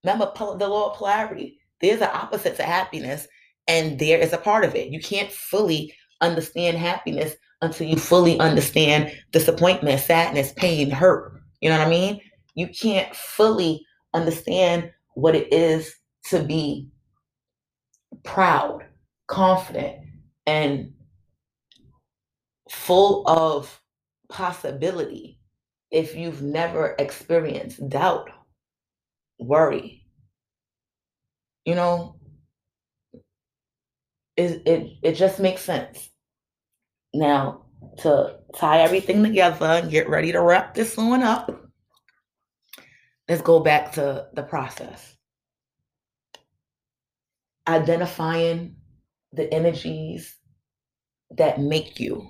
Remember 0.03 0.31
the 0.35 0.67
law 0.67 0.91
of 0.91 0.97
polarity. 0.97 1.59
There's 1.81 2.01
an 2.01 2.09
opposite 2.11 2.55
to 2.57 2.63
happiness, 2.63 3.27
and 3.67 3.99
there 3.99 4.19
is 4.19 4.33
a 4.33 4.37
part 4.37 4.65
of 4.65 4.75
it. 4.75 4.89
You 4.89 4.99
can't 4.99 5.31
fully 5.31 5.93
understand 6.21 6.77
happiness 6.77 7.35
until 7.61 7.87
you 7.87 7.97
fully 7.97 8.39
understand 8.39 9.11
disappointment, 9.31 9.99
sadness, 9.99 10.53
pain, 10.53 10.89
hurt. 10.89 11.41
You 11.61 11.69
know 11.69 11.77
what 11.77 11.87
I 11.87 11.89
mean? 11.89 12.21
You 12.55 12.67
can't 12.67 13.13
fully 13.15 13.85
understand 14.13 14.91
what 15.15 15.35
it 15.35 15.51
is 15.53 15.93
to 16.29 16.41
be 16.43 16.89
proud, 18.23 18.85
confident, 19.27 19.97
and 20.45 20.93
full 22.69 23.27
of 23.27 23.81
possibility 24.29 25.38
if 25.91 26.15
you've 26.15 26.41
never 26.41 26.95
experienced 26.99 27.87
doubt, 27.89 28.29
worry, 29.39 30.05
you 31.65 31.75
know, 31.75 32.19
it, 34.37 34.61
it, 34.65 34.97
it 35.03 35.13
just 35.13 35.39
makes 35.39 35.61
sense. 35.61 36.09
Now, 37.13 37.65
to 37.99 38.37
tie 38.55 38.79
everything 38.79 39.23
together 39.23 39.65
and 39.65 39.91
get 39.91 40.09
ready 40.09 40.31
to 40.31 40.41
wrap 40.41 40.73
this 40.73 40.95
one 40.95 41.23
up, 41.23 41.69
let's 43.27 43.41
go 43.41 43.59
back 43.59 43.93
to 43.93 44.27
the 44.33 44.43
process. 44.43 45.15
Identifying 47.67 48.75
the 49.33 49.51
energies 49.53 50.35
that 51.31 51.59
make 51.59 51.99
you 51.99 52.27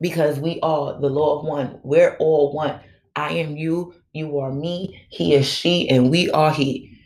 because 0.00 0.38
we 0.38 0.60
are 0.60 1.00
the 1.00 1.08
law 1.08 1.38
of 1.38 1.46
one. 1.46 1.80
We're 1.82 2.16
all 2.18 2.52
one. 2.52 2.80
I 3.16 3.32
am 3.32 3.56
you, 3.56 3.94
you 4.12 4.38
are 4.38 4.52
me, 4.52 5.06
he 5.08 5.34
is 5.34 5.46
she, 5.46 5.88
and 5.88 6.10
we 6.10 6.30
are 6.30 6.52
he. 6.52 6.96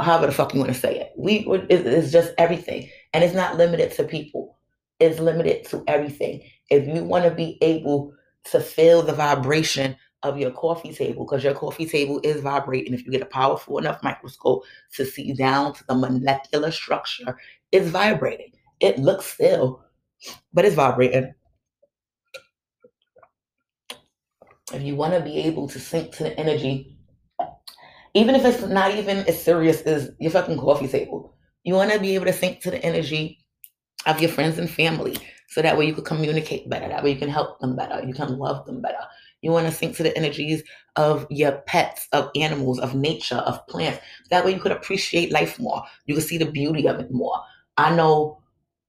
However 0.00 0.26
the 0.26 0.32
fuck 0.32 0.52
you 0.52 0.60
want 0.60 0.72
to 0.72 0.78
say 0.78 0.98
it. 0.98 1.12
We 1.16 1.46
it's 1.70 2.10
just 2.10 2.32
everything. 2.38 2.88
And 3.12 3.22
it's 3.22 3.34
not 3.34 3.56
limited 3.56 3.92
to 3.92 4.04
people. 4.04 4.58
It's 4.98 5.20
limited 5.20 5.64
to 5.66 5.84
everything. 5.86 6.42
If 6.70 6.86
you 6.86 7.04
want 7.04 7.24
to 7.24 7.30
be 7.30 7.58
able 7.62 8.12
to 8.50 8.60
feel 8.60 9.02
the 9.02 9.12
vibration 9.12 9.96
of 10.22 10.38
your 10.38 10.50
coffee 10.50 10.92
table, 10.92 11.24
because 11.24 11.44
your 11.44 11.54
coffee 11.54 11.86
table 11.86 12.20
is 12.22 12.40
vibrating, 12.40 12.94
if 12.94 13.04
you 13.04 13.12
get 13.12 13.22
a 13.22 13.26
powerful 13.26 13.78
enough 13.78 14.02
microscope 14.02 14.64
to 14.94 15.04
see 15.04 15.32
down 15.32 15.74
to 15.74 15.84
the 15.86 15.94
molecular 15.94 16.70
structure, 16.70 17.36
it's 17.70 17.88
vibrating. 17.88 18.52
It 18.80 18.98
looks 18.98 19.26
still, 19.26 19.84
but 20.52 20.64
it's 20.64 20.76
vibrating. 20.76 21.34
If 24.72 24.82
you 24.82 24.96
want 24.96 25.14
to 25.14 25.20
be 25.20 25.38
able 25.38 25.68
to 25.68 25.78
sync 25.78 26.12
to 26.16 26.24
the 26.24 26.38
energy, 26.38 26.96
even 28.14 28.34
if 28.34 28.44
it's 28.44 28.62
not 28.62 28.94
even 28.94 29.18
as 29.18 29.42
serious 29.42 29.82
as 29.82 30.10
your 30.18 30.30
fucking 30.30 30.58
coffee 30.58 30.88
table, 30.88 31.34
you 31.64 31.74
want 31.74 31.92
to 31.92 32.00
be 32.00 32.14
able 32.14 32.26
to 32.26 32.32
sync 32.32 32.60
to 32.60 32.70
the 32.70 32.84
energy 32.84 33.38
of 34.06 34.20
your 34.20 34.30
friends 34.30 34.58
and 34.58 34.70
family 34.70 35.16
so 35.48 35.62
that 35.62 35.76
way 35.76 35.86
you 35.86 35.94
can 35.94 36.02
communicate 36.02 36.68
better 36.68 36.88
that 36.88 37.04
way 37.04 37.12
you 37.12 37.18
can 37.18 37.28
help 37.28 37.60
them 37.60 37.76
better 37.76 38.02
you 38.04 38.12
can 38.12 38.36
love 38.36 38.66
them 38.66 38.80
better. 38.80 38.98
You 39.42 39.50
want 39.50 39.66
to 39.66 39.72
sync 39.72 39.96
to 39.96 40.04
the 40.04 40.16
energies 40.16 40.62
of 40.94 41.26
your 41.28 41.52
pets 41.66 42.06
of 42.12 42.30
animals 42.36 42.78
of 42.78 42.94
nature 42.94 43.36
of 43.36 43.66
plants. 43.66 43.98
That 44.30 44.44
way 44.44 44.54
you 44.54 44.60
could 44.60 44.70
appreciate 44.70 45.32
life 45.32 45.58
more. 45.58 45.82
You 46.06 46.14
can 46.14 46.22
see 46.22 46.38
the 46.38 46.50
beauty 46.50 46.86
of 46.86 47.00
it 47.00 47.10
more. 47.10 47.40
I 47.76 47.94
know 47.94 48.38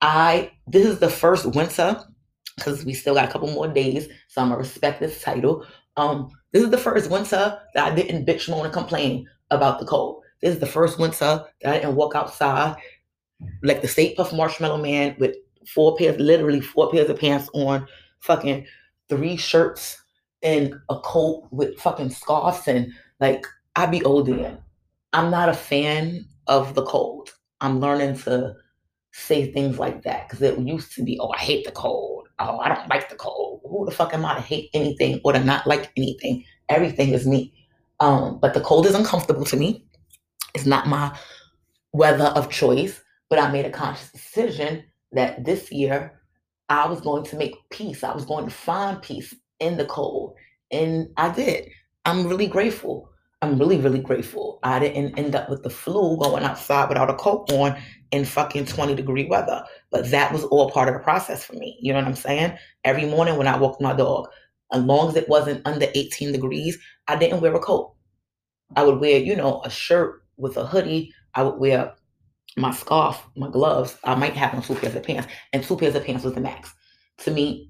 i 0.02 0.52
this 0.68 0.86
is 0.86 1.00
the 1.00 1.10
first 1.10 1.46
winter 1.56 1.98
because 2.56 2.86
we 2.86 2.94
still 2.94 3.16
got 3.16 3.28
a 3.28 3.32
couple 3.32 3.50
more 3.50 3.68
days 3.68 4.08
so 4.28 4.42
i'm 4.42 4.50
gonna 4.50 4.60
respect 4.60 5.00
this 5.00 5.22
title 5.22 5.66
um 5.98 6.30
this 6.52 6.64
is 6.64 6.70
the 6.70 6.78
first 6.78 7.10
winter 7.10 7.60
that 7.74 7.92
i 7.92 7.96
didn't 7.96 8.26
bitch 8.26 8.50
moan 8.50 8.66
and 8.66 8.74
complain 8.74 9.28
about 9.52 9.80
the 9.80 9.86
cold 9.86 10.22
this 10.42 10.54
is 10.54 10.60
the 10.60 10.66
first 10.66 11.00
winter 11.00 11.44
that 11.62 11.74
i 11.74 11.80
didn't 11.80 11.96
walk 11.96 12.16
outside 12.16 12.76
like 13.62 13.82
the 13.82 13.88
Stay 13.88 14.16
Puft 14.16 14.36
Marshmallow 14.36 14.82
Man 14.82 15.16
with 15.20 15.36
four 15.68 15.96
pairs, 15.98 16.20
literally 16.20 16.62
four 16.62 16.92
pairs 16.92 17.10
of 17.10 17.20
pants 17.20 17.50
on, 17.54 17.88
fucking 18.20 18.66
three 19.10 19.38
shirts 19.38 20.02
and 20.42 20.76
a 20.90 21.00
coat 21.00 21.48
with 21.52 21.78
fucking 21.80 22.10
scarves 22.10 22.68
and 22.68 22.92
like 23.20 23.46
I 23.76 23.86
be 23.86 24.04
older. 24.04 24.58
I'm 25.14 25.32
not 25.32 25.50
a 25.50 25.54
fan 25.54 26.26
of 26.48 26.76
the 26.76 26.84
cold. 26.84 27.34
I'm 27.62 27.80
learning 27.80 28.18
to 28.20 28.56
say 29.12 29.52
things 29.52 29.80
like 29.80 30.04
that 30.04 30.28
because 30.28 30.42
it 30.42 30.60
used 30.60 30.94
to 30.96 31.04
be, 31.04 31.18
oh, 31.20 31.32
I 31.32 31.38
hate 31.38 31.66
the 31.66 31.72
cold. 31.72 32.13
Oh, 32.40 32.60
I 32.60 32.70
don't 32.70 32.90
like 32.90 33.10
the 33.10 33.16
cold. 33.16 33.62
Who 33.64 33.86
the 33.86 33.92
fuck 33.92 34.14
am 34.14 34.26
I 34.26 34.36
to 34.36 34.42
hate 34.42 34.70
anything 34.74 35.22
or 35.24 35.34
to 35.34 35.44
not 35.44 35.68
like 35.68 35.92
anything? 35.96 36.44
Everything 36.70 37.10
is 37.10 37.28
me. 37.28 37.54
Um, 38.00 38.40
but 38.40 38.54
the 38.54 38.62
cold 38.62 38.86
is 38.86 38.96
uncomfortable 38.96 39.46
to 39.46 39.58
me. 39.58 39.86
It's 40.54 40.66
not 40.66 40.88
my 40.88 41.18
weather 41.92 42.26
of 42.26 42.50
choice. 42.50 43.00
But 43.30 43.40
I 43.40 43.52
made 43.52 43.66
a 43.66 43.72
conscious 43.72 44.12
decision 44.12 44.84
that 45.12 45.44
this 45.46 45.72
year 45.72 46.20
I 46.70 46.88
was 46.88 47.02
going 47.02 47.24
to 47.26 47.36
make 47.36 47.56
peace. 47.72 48.04
I 48.04 48.14
was 48.14 48.26
going 48.26 48.46
to 48.46 48.52
find 48.52 49.02
peace 49.02 49.34
in 49.60 49.78
the 49.78 49.86
cold. 49.86 50.36
And 50.72 51.10
I 51.18 51.30
did. 51.30 51.70
I'm 52.06 52.28
really 52.28 52.48
grateful. 52.48 53.10
I'm 53.42 53.60
really, 53.60 53.78
really 53.78 54.00
grateful. 54.00 54.60
I 54.64 54.80
didn't 54.80 55.18
end 55.18 55.36
up 55.36 55.50
with 55.50 55.64
the 55.64 55.70
flu 55.70 56.18
going 56.18 56.44
outside 56.44 56.90
without 56.90 57.10
a 57.10 57.16
coat 57.16 57.52
on 57.52 57.78
in 58.12 58.24
fucking 58.24 58.66
20 58.66 58.96
degree 58.96 59.26
weather. 59.26 59.64
But 59.94 60.12
that 60.12 60.34
was 60.34 60.44
all 60.46 60.70
part 60.72 60.90
of 60.90 60.96
the 60.96 61.00
process 61.00 61.46
for 61.46 61.54
me. 61.54 61.78
You 61.80 61.94
know 61.94 62.00
what 62.00 62.08
I'm 62.08 62.16
saying? 62.16 62.58
Every 62.84 63.06
morning 63.06 63.38
when 63.38 63.48
I 63.48 63.58
walked 63.58 63.80
my 63.80 63.94
dog, 63.94 64.28
as 64.74 64.84
long 64.84 65.08
as 65.08 65.16
it 65.16 65.30
wasn't 65.30 65.66
under 65.66 65.88
18 65.94 66.34
degrees, 66.34 66.78
I 67.08 67.16
didn't 67.16 67.42
wear 67.42 67.54
a 67.54 67.60
coat. 67.60 67.94
I 68.76 68.84
would 68.84 69.00
wear, 69.00 69.20
you 69.20 69.36
know, 69.36 69.62
a 69.64 69.70
shirt 69.70 70.24
with 70.36 70.58
a 70.58 70.66
hoodie. 70.66 71.14
I 71.36 71.44
would 71.44 71.60
wear 71.60 71.94
my 72.58 72.72
scarf, 72.72 73.24
my 73.36 73.50
gloves, 73.50 73.98
I 74.04 74.16
might 74.16 74.34
have 74.34 74.54
on 74.54 74.62
two 74.62 74.76
pairs 74.76 74.96
of 74.96 75.04
pants, 75.04 75.28
and 75.54 75.64
two 75.64 75.78
pairs 75.78 75.96
of 75.96 76.06
pants 76.06 76.24
was 76.24 76.34
the 76.34 76.42
max. 76.42 76.74
To 77.20 77.32
me, 77.32 77.70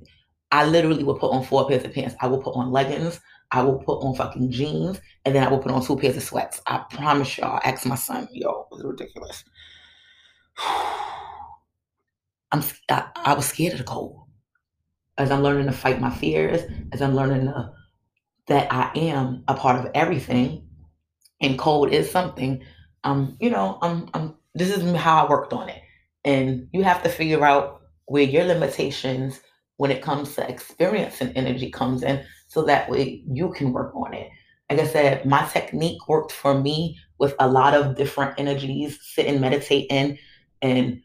I 0.51 0.65
literally 0.65 1.03
would 1.03 1.19
put 1.19 1.31
on 1.31 1.43
four 1.43 1.67
pairs 1.67 1.83
of 1.83 1.93
pants. 1.93 2.15
I 2.21 2.27
will 2.27 2.41
put 2.41 2.55
on 2.55 2.71
leggings, 2.71 3.19
I 3.51 3.63
will 3.63 3.79
put 3.79 3.99
on 3.99 4.15
fucking 4.15 4.51
jeans, 4.51 4.99
and 5.25 5.35
then 5.35 5.43
I 5.43 5.49
will 5.49 5.59
put 5.59 5.71
on 5.71 5.85
two 5.85 5.97
pairs 5.97 6.17
of 6.17 6.23
sweats. 6.23 6.61
I 6.67 6.83
promise 6.89 7.37
y'all, 7.37 7.59
I 7.63 7.69
asked 7.69 7.85
my 7.85 7.95
son, 7.95 8.27
yo, 8.31 8.67
it 8.71 8.75
was 8.75 8.83
ridiculous. 8.83 9.43
I'm, 12.53 12.63
I, 12.89 13.07
I 13.15 13.33
was 13.33 13.45
scared 13.45 13.73
of 13.73 13.79
the 13.79 13.83
cold. 13.83 14.21
As 15.17 15.29
I'm 15.29 15.43
learning 15.43 15.65
to 15.65 15.73
fight 15.73 15.99
my 15.99 16.09
fears, 16.09 16.61
as 16.91 17.01
I'm 17.01 17.15
learning 17.15 17.47
to, 17.47 17.71
that 18.47 18.71
I 18.71 18.91
am 18.95 19.43
a 19.47 19.53
part 19.53 19.79
of 19.79 19.91
everything, 19.93 20.67
and 21.41 21.59
cold 21.59 21.91
is 21.91 22.09
something. 22.09 22.63
Um, 23.03 23.37
you 23.39 23.49
know, 23.49 23.77
I'm 23.81 24.09
I'm 24.13 24.35
this 24.55 24.75
is 24.75 24.95
how 24.95 25.25
I 25.25 25.29
worked 25.29 25.53
on 25.53 25.69
it. 25.69 25.81
And 26.25 26.67
you 26.71 26.83
have 26.83 27.03
to 27.03 27.09
figure 27.09 27.43
out 27.43 27.81
where 28.05 28.23
your 28.23 28.45
limitations 28.45 29.39
when 29.77 29.91
it 29.91 30.01
comes 30.01 30.35
to 30.35 30.47
experience 30.49 31.19
and 31.21 31.35
energy 31.35 31.69
comes 31.69 32.03
in 32.03 32.23
so 32.47 32.63
that 32.63 32.89
way 32.89 33.23
you 33.27 33.51
can 33.51 33.73
work 33.73 33.93
on 33.95 34.13
it. 34.13 34.29
Like 34.69 34.79
I 34.79 34.87
said, 34.87 35.25
my 35.25 35.45
technique 35.47 36.07
worked 36.07 36.31
for 36.31 36.59
me 36.59 36.97
with 37.17 37.35
a 37.39 37.47
lot 37.47 37.73
of 37.73 37.97
different 37.97 38.39
energies, 38.39 38.99
sit 39.01 39.25
and 39.25 39.41
meditate 39.41 39.87
in 39.89 40.17
and 40.61 41.01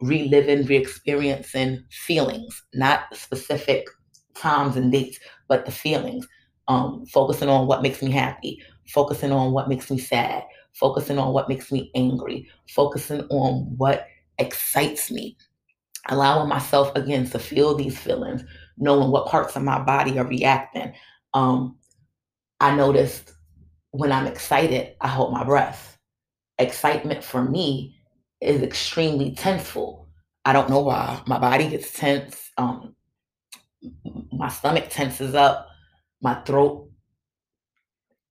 reliving, 0.00 0.64
re-experiencing 0.66 1.84
feelings, 1.90 2.62
not 2.74 3.14
specific 3.14 3.86
times 4.34 4.76
and 4.76 4.92
dates, 4.92 5.18
but 5.48 5.64
the 5.66 5.72
feelings. 5.72 6.26
Um, 6.68 7.06
focusing 7.06 7.48
on 7.48 7.66
what 7.66 7.82
makes 7.82 8.02
me 8.02 8.10
happy, 8.10 8.62
focusing 8.88 9.32
on 9.32 9.52
what 9.52 9.70
makes 9.70 9.90
me 9.90 9.96
sad, 9.98 10.44
focusing 10.74 11.18
on 11.18 11.32
what 11.32 11.48
makes 11.48 11.72
me 11.72 11.90
angry, 11.94 12.46
focusing 12.68 13.22
on 13.30 13.74
what 13.78 14.06
excites 14.38 15.10
me, 15.10 15.38
allowing 16.10 16.48
myself 16.48 16.94
again 16.94 17.28
to 17.30 17.38
feel 17.38 17.74
these 17.74 17.98
feelings, 17.98 18.44
knowing 18.76 19.10
what 19.10 19.28
parts 19.28 19.56
of 19.56 19.62
my 19.62 19.78
body 19.80 20.18
are 20.18 20.26
reacting. 20.26 20.92
Um, 21.32 21.78
I 22.60 22.74
noticed 22.74 23.32
when 23.92 24.12
I'm 24.12 24.26
excited, 24.26 24.94
I 25.00 25.08
hold 25.08 25.32
my 25.32 25.44
breath. 25.44 25.98
Excitement 26.58 27.24
for 27.24 27.42
me 27.42 27.97
is 28.40 28.62
extremely 28.62 29.34
tenseful. 29.34 30.08
I 30.44 30.52
don't 30.52 30.70
know 30.70 30.80
why. 30.80 31.22
My 31.26 31.38
body 31.38 31.68
gets 31.68 31.92
tense. 31.92 32.50
Um, 32.56 32.94
my 34.32 34.48
stomach 34.48 34.86
tenses 34.90 35.34
up. 35.34 35.68
My 36.20 36.34
throat, 36.42 36.90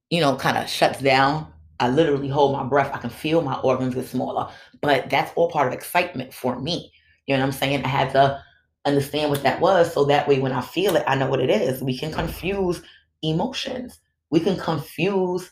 you 0.09 0.19
know, 0.19 0.35
kind 0.35 0.57
of 0.57 0.69
shuts 0.69 0.99
down. 0.99 1.47
I 1.79 1.89
literally 1.89 2.27
hold 2.27 2.53
my 2.53 2.63
breath. 2.63 2.91
I 2.93 2.97
can 2.97 3.09
feel 3.09 3.41
my 3.41 3.55
organs 3.59 3.95
get 3.95 4.07
smaller, 4.07 4.49
but 4.81 5.09
that's 5.09 5.31
all 5.35 5.51
part 5.51 5.67
of 5.67 5.73
excitement 5.73 6.33
for 6.33 6.59
me. 6.59 6.91
You 7.27 7.35
know 7.35 7.41
what 7.41 7.47
I'm 7.47 7.51
saying? 7.53 7.85
I 7.85 7.87
had 7.87 8.11
to 8.13 8.43
understand 8.85 9.29
what 9.29 9.43
that 9.43 9.59
was 9.59 9.93
so 9.93 10.05
that 10.05 10.27
way 10.27 10.39
when 10.39 10.53
I 10.53 10.61
feel 10.61 10.95
it, 10.95 11.03
I 11.07 11.15
know 11.15 11.29
what 11.29 11.41
it 11.41 11.49
is. 11.49 11.83
We 11.83 11.97
can 11.97 12.11
confuse 12.11 12.81
emotions. 13.21 13.99
We 14.31 14.39
can 14.39 14.57
confuse 14.57 15.51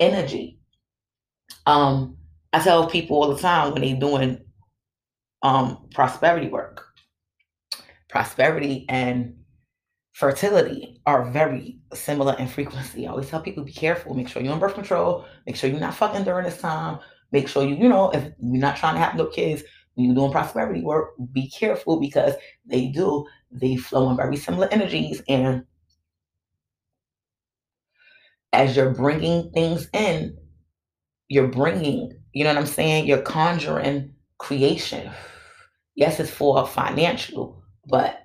energy. 0.00 0.58
Um, 1.66 2.16
I 2.52 2.60
tell 2.60 2.88
people 2.88 3.16
all 3.16 3.32
the 3.34 3.40
time 3.40 3.72
when 3.72 3.82
they're 3.82 3.96
doing 4.00 4.40
um, 5.42 5.88
prosperity 5.94 6.48
work, 6.48 6.84
prosperity 8.08 8.86
and 8.88 9.36
fertility 10.12 11.00
are 11.06 11.30
very 11.30 11.78
similar 11.94 12.36
in 12.38 12.48
frequency. 12.48 13.06
I 13.06 13.10
always 13.10 13.28
tell 13.28 13.40
people 13.40 13.64
be 13.64 13.72
careful. 13.72 14.14
Make 14.14 14.28
sure 14.28 14.42
you're 14.42 14.52
on 14.52 14.58
birth 14.58 14.74
control. 14.74 15.24
Make 15.46 15.56
sure 15.56 15.70
you're 15.70 15.80
not 15.80 15.94
fucking 15.94 16.24
during 16.24 16.44
this 16.44 16.60
time. 16.60 16.98
Make 17.32 17.48
sure 17.48 17.64
you, 17.64 17.76
you 17.76 17.88
know, 17.88 18.10
if 18.10 18.24
you're 18.40 18.60
not 18.60 18.76
trying 18.76 18.94
to 18.94 19.00
have 19.00 19.14
no 19.14 19.26
kids, 19.26 19.62
when 19.94 20.06
you're 20.06 20.14
doing 20.14 20.32
prosperity 20.32 20.82
work, 20.82 21.10
be 21.32 21.48
careful 21.48 22.00
because 22.00 22.34
they 22.66 22.88
do, 22.88 23.26
they 23.50 23.76
flow 23.76 24.10
in 24.10 24.16
very 24.16 24.36
similar 24.36 24.68
energies. 24.70 25.22
And 25.28 25.64
as 28.52 28.76
you're 28.76 28.94
bringing 28.94 29.50
things 29.52 29.88
in, 29.92 30.36
you're 31.28 31.48
bringing, 31.48 32.19
you 32.32 32.44
know 32.44 32.50
what 32.50 32.58
I'm 32.58 32.66
saying? 32.66 33.06
You're 33.06 33.22
conjuring 33.22 34.14
creation. 34.38 35.10
Yes, 35.94 36.20
it's 36.20 36.30
for 36.30 36.66
financial, 36.66 37.62
but 37.88 38.20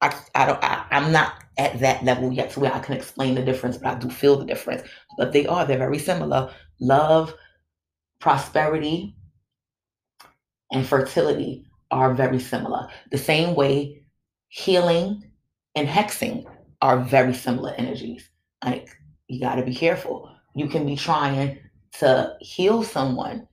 I, 0.00 0.14
I 0.34 0.46
don't 0.46 0.62
I, 0.62 0.84
I'm 0.90 1.12
not 1.12 1.34
at 1.58 1.80
that 1.80 2.04
level 2.04 2.32
yet 2.32 2.50
to 2.50 2.60
where 2.60 2.72
I 2.72 2.80
can 2.80 2.94
explain 2.94 3.34
the 3.34 3.42
difference, 3.42 3.76
but 3.78 3.96
I 3.96 3.98
do 3.98 4.10
feel 4.10 4.36
the 4.36 4.44
difference. 4.44 4.82
But 5.16 5.32
they 5.32 5.46
are, 5.46 5.64
they're 5.64 5.78
very 5.78 5.98
similar. 5.98 6.52
Love, 6.80 7.34
prosperity, 8.20 9.16
and 10.72 10.86
fertility 10.86 11.66
are 11.90 12.14
very 12.14 12.40
similar. 12.40 12.88
The 13.10 13.18
same 13.18 13.54
way 13.54 14.02
healing 14.48 15.30
and 15.74 15.88
hexing 15.88 16.44
are 16.80 16.98
very 17.00 17.34
similar 17.34 17.74
energies. 17.76 18.28
Like 18.64 18.88
you 19.28 19.40
gotta 19.40 19.62
be 19.62 19.74
careful. 19.74 20.30
You 20.54 20.68
can 20.68 20.86
be 20.86 20.96
trying 20.96 21.58
to 21.98 22.34
heal 22.40 22.82
someone 22.82 23.46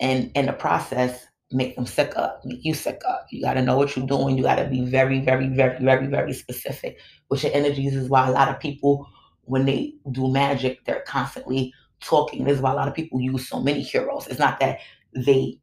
and 0.00 0.30
in 0.34 0.46
the 0.46 0.52
process 0.52 1.26
make 1.50 1.76
them 1.76 1.86
sick 1.86 2.12
up, 2.16 2.42
make 2.44 2.64
you 2.64 2.74
sick 2.74 3.00
up. 3.08 3.26
You 3.30 3.42
got 3.42 3.54
to 3.54 3.62
know 3.62 3.76
what 3.76 3.96
you're 3.96 4.06
doing. 4.06 4.36
You 4.36 4.42
got 4.42 4.56
to 4.56 4.68
be 4.68 4.84
very, 4.84 5.20
very, 5.20 5.48
very, 5.48 5.78
very, 5.82 6.06
very 6.06 6.32
specific 6.32 6.98
with 7.28 7.44
your 7.44 7.52
energies. 7.54 7.94
Is 7.94 8.08
why 8.08 8.28
a 8.28 8.32
lot 8.32 8.48
of 8.48 8.58
people, 8.58 9.06
when 9.42 9.64
they 9.64 9.94
do 10.10 10.28
magic, 10.32 10.84
they're 10.84 11.04
constantly 11.06 11.72
talking. 12.00 12.44
This 12.44 12.56
is 12.56 12.62
why 12.62 12.72
a 12.72 12.74
lot 12.74 12.88
of 12.88 12.94
people 12.94 13.20
use 13.20 13.48
so 13.48 13.60
many 13.60 13.82
heroes. 13.82 14.26
It's 14.26 14.40
not 14.40 14.58
that 14.60 14.80
they 15.14 15.60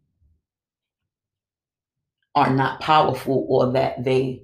are 2.36 2.50
not 2.50 2.80
powerful 2.80 3.46
or 3.50 3.72
that 3.74 4.04
they 4.04 4.44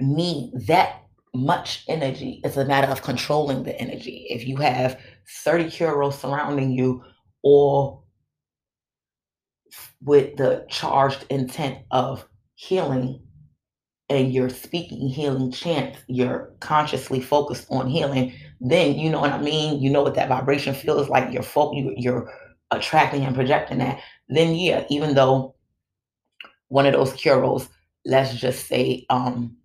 need 0.00 0.52
that 0.66 1.02
much 1.34 1.84
energy. 1.88 2.40
It's 2.44 2.56
a 2.56 2.64
matter 2.64 2.90
of 2.90 3.02
controlling 3.02 3.64
the 3.64 3.78
energy. 3.78 4.26
If 4.30 4.46
you 4.46 4.56
have 4.56 4.98
30 5.44 5.70
curios 5.70 6.18
surrounding 6.18 6.72
you 6.72 7.02
all 7.42 8.04
with 10.02 10.36
the 10.36 10.66
charged 10.68 11.24
intent 11.30 11.78
of 11.90 12.26
healing 12.54 13.22
and 14.08 14.32
you're 14.32 14.50
speaking 14.50 15.08
healing 15.08 15.50
chants, 15.50 15.98
you're 16.06 16.52
consciously 16.60 17.20
focused 17.20 17.66
on 17.70 17.88
healing, 17.88 18.32
then 18.60 18.98
you 18.98 19.08
know 19.08 19.20
what 19.20 19.32
I 19.32 19.40
mean? 19.40 19.80
You 19.80 19.90
know 19.90 20.02
what 20.02 20.14
that 20.16 20.28
vibration 20.28 20.74
feels 20.74 21.08
like. 21.08 21.32
You're 21.32 21.42
fo- 21.42 21.72
you, 21.72 21.94
you're 21.96 22.30
attracting 22.70 23.24
and 23.24 23.34
projecting 23.34 23.78
that. 23.78 24.00
Then 24.28 24.54
yeah, 24.54 24.84
even 24.90 25.14
though 25.14 25.54
one 26.68 26.86
of 26.86 26.92
those 26.92 27.12
curios, 27.14 27.68
let's 28.04 28.34
just 28.34 28.66
say, 28.66 29.06
um, 29.08 29.56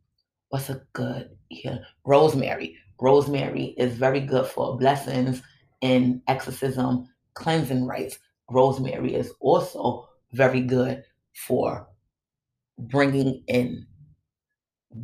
what's 0.49 0.69
a 0.69 0.81
good 0.93 1.29
yeah, 1.49 1.79
rosemary. 2.05 2.77
Rosemary 2.99 3.75
is 3.77 3.95
very 3.95 4.19
good 4.19 4.47
for 4.47 4.77
blessings 4.77 5.41
and 5.81 6.21
exorcism, 6.27 7.07
cleansing 7.33 7.85
rites. 7.85 8.19
Rosemary 8.49 9.13
is 9.13 9.31
also 9.39 10.07
very 10.33 10.61
good 10.61 11.03
for 11.33 11.87
bringing 12.79 13.43
in 13.47 13.85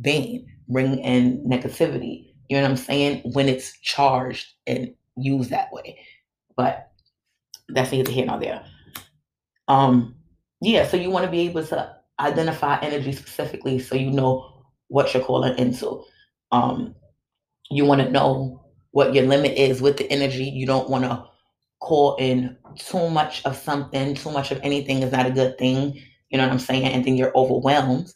bane, 0.00 0.46
bringing 0.68 0.98
in 0.98 1.44
negativity. 1.46 2.32
You 2.48 2.56
know 2.56 2.62
what 2.62 2.70
I'm 2.70 2.76
saying? 2.76 3.22
When 3.32 3.48
it's 3.48 3.78
charged 3.80 4.46
and 4.66 4.92
used 5.16 5.50
that 5.50 5.72
way. 5.72 5.98
But 6.56 6.90
that's 7.68 7.92
neither 7.92 8.10
here 8.10 8.26
nor 8.26 8.40
there. 8.40 8.64
Um, 9.68 10.16
yeah, 10.60 10.86
so 10.86 10.96
you 10.96 11.10
want 11.10 11.24
to 11.24 11.30
be 11.30 11.40
able 11.40 11.64
to 11.66 11.96
identify 12.20 12.78
energy 12.80 13.12
specifically 13.12 13.78
so 13.78 13.94
you 13.94 14.10
know 14.10 14.64
what 14.88 15.12
you're 15.12 15.24
calling 15.24 15.56
into. 15.58 16.02
Um, 16.52 16.94
you 17.70 17.84
want 17.84 18.00
to 18.00 18.10
know 18.10 18.64
what 18.90 19.14
your 19.14 19.26
limit 19.26 19.56
is 19.58 19.82
with 19.82 19.96
the 19.96 20.10
energy. 20.10 20.44
You 20.44 20.66
don't 20.66 20.88
want 20.88 21.04
to 21.04 21.24
call 21.80 22.16
in 22.16 22.56
too 22.78 23.10
much 23.10 23.44
of 23.44 23.56
something, 23.56 24.14
too 24.14 24.30
much 24.30 24.50
of 24.50 24.60
anything 24.62 25.02
is 25.02 25.12
not 25.12 25.26
a 25.26 25.30
good 25.30 25.58
thing. 25.58 26.00
You 26.30 26.38
know 26.38 26.44
what 26.44 26.52
I'm 26.52 26.58
saying? 26.58 26.84
And 26.84 27.04
then 27.04 27.16
you're 27.16 27.36
overwhelmed 27.36 28.12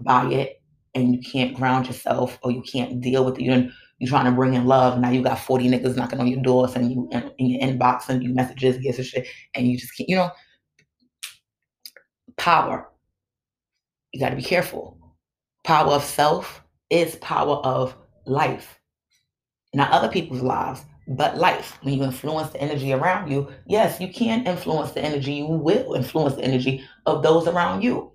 by 0.00 0.26
it 0.32 0.62
and 0.94 1.14
you 1.14 1.20
can't 1.20 1.54
ground 1.54 1.86
yourself 1.86 2.38
or 2.42 2.50
you 2.50 2.62
can't 2.62 3.00
deal 3.00 3.24
with 3.24 3.38
it. 3.38 3.42
You're, 3.42 3.68
you're 3.98 4.08
trying 4.08 4.26
to 4.26 4.32
bring 4.32 4.54
in 4.54 4.66
love. 4.66 4.98
Now 4.98 5.10
you 5.10 5.22
got 5.22 5.38
40 5.38 5.68
niggas 5.68 5.96
knocking 5.96 6.20
on 6.20 6.26
your 6.26 6.42
doors 6.42 6.74
and 6.74 6.90
you 6.90 7.08
in, 7.12 7.32
in 7.38 7.46
your 7.46 7.62
inbox 7.62 8.08
and 8.08 8.22
you 8.22 8.34
messages, 8.34 8.78
gifts 8.78 8.98
and 8.98 9.06
shit, 9.06 9.26
and 9.54 9.66
you 9.66 9.78
just 9.78 9.96
can't, 9.96 10.08
you 10.08 10.16
know, 10.16 10.30
power. 12.36 12.90
You 14.12 14.20
got 14.20 14.30
to 14.30 14.36
be 14.36 14.42
careful. 14.42 14.98
Power 15.64 15.92
of 15.92 16.04
self 16.04 16.62
is 16.90 17.16
power 17.16 17.56
of 17.56 17.96
life. 18.26 18.78
Not 19.76 19.90
other 19.90 20.08
people's 20.08 20.40
lives, 20.40 20.80
but 21.06 21.36
life. 21.36 21.78
When 21.82 21.92
you 21.92 22.02
influence 22.02 22.50
the 22.50 22.62
energy 22.62 22.94
around 22.94 23.30
you, 23.30 23.52
yes, 23.66 24.00
you 24.00 24.10
can 24.10 24.46
influence 24.46 24.92
the 24.92 25.02
energy. 25.02 25.34
You 25.34 25.48
will 25.48 25.92
influence 25.92 26.36
the 26.36 26.44
energy 26.44 26.82
of 27.04 27.22
those 27.22 27.46
around 27.46 27.82
you. 27.82 28.12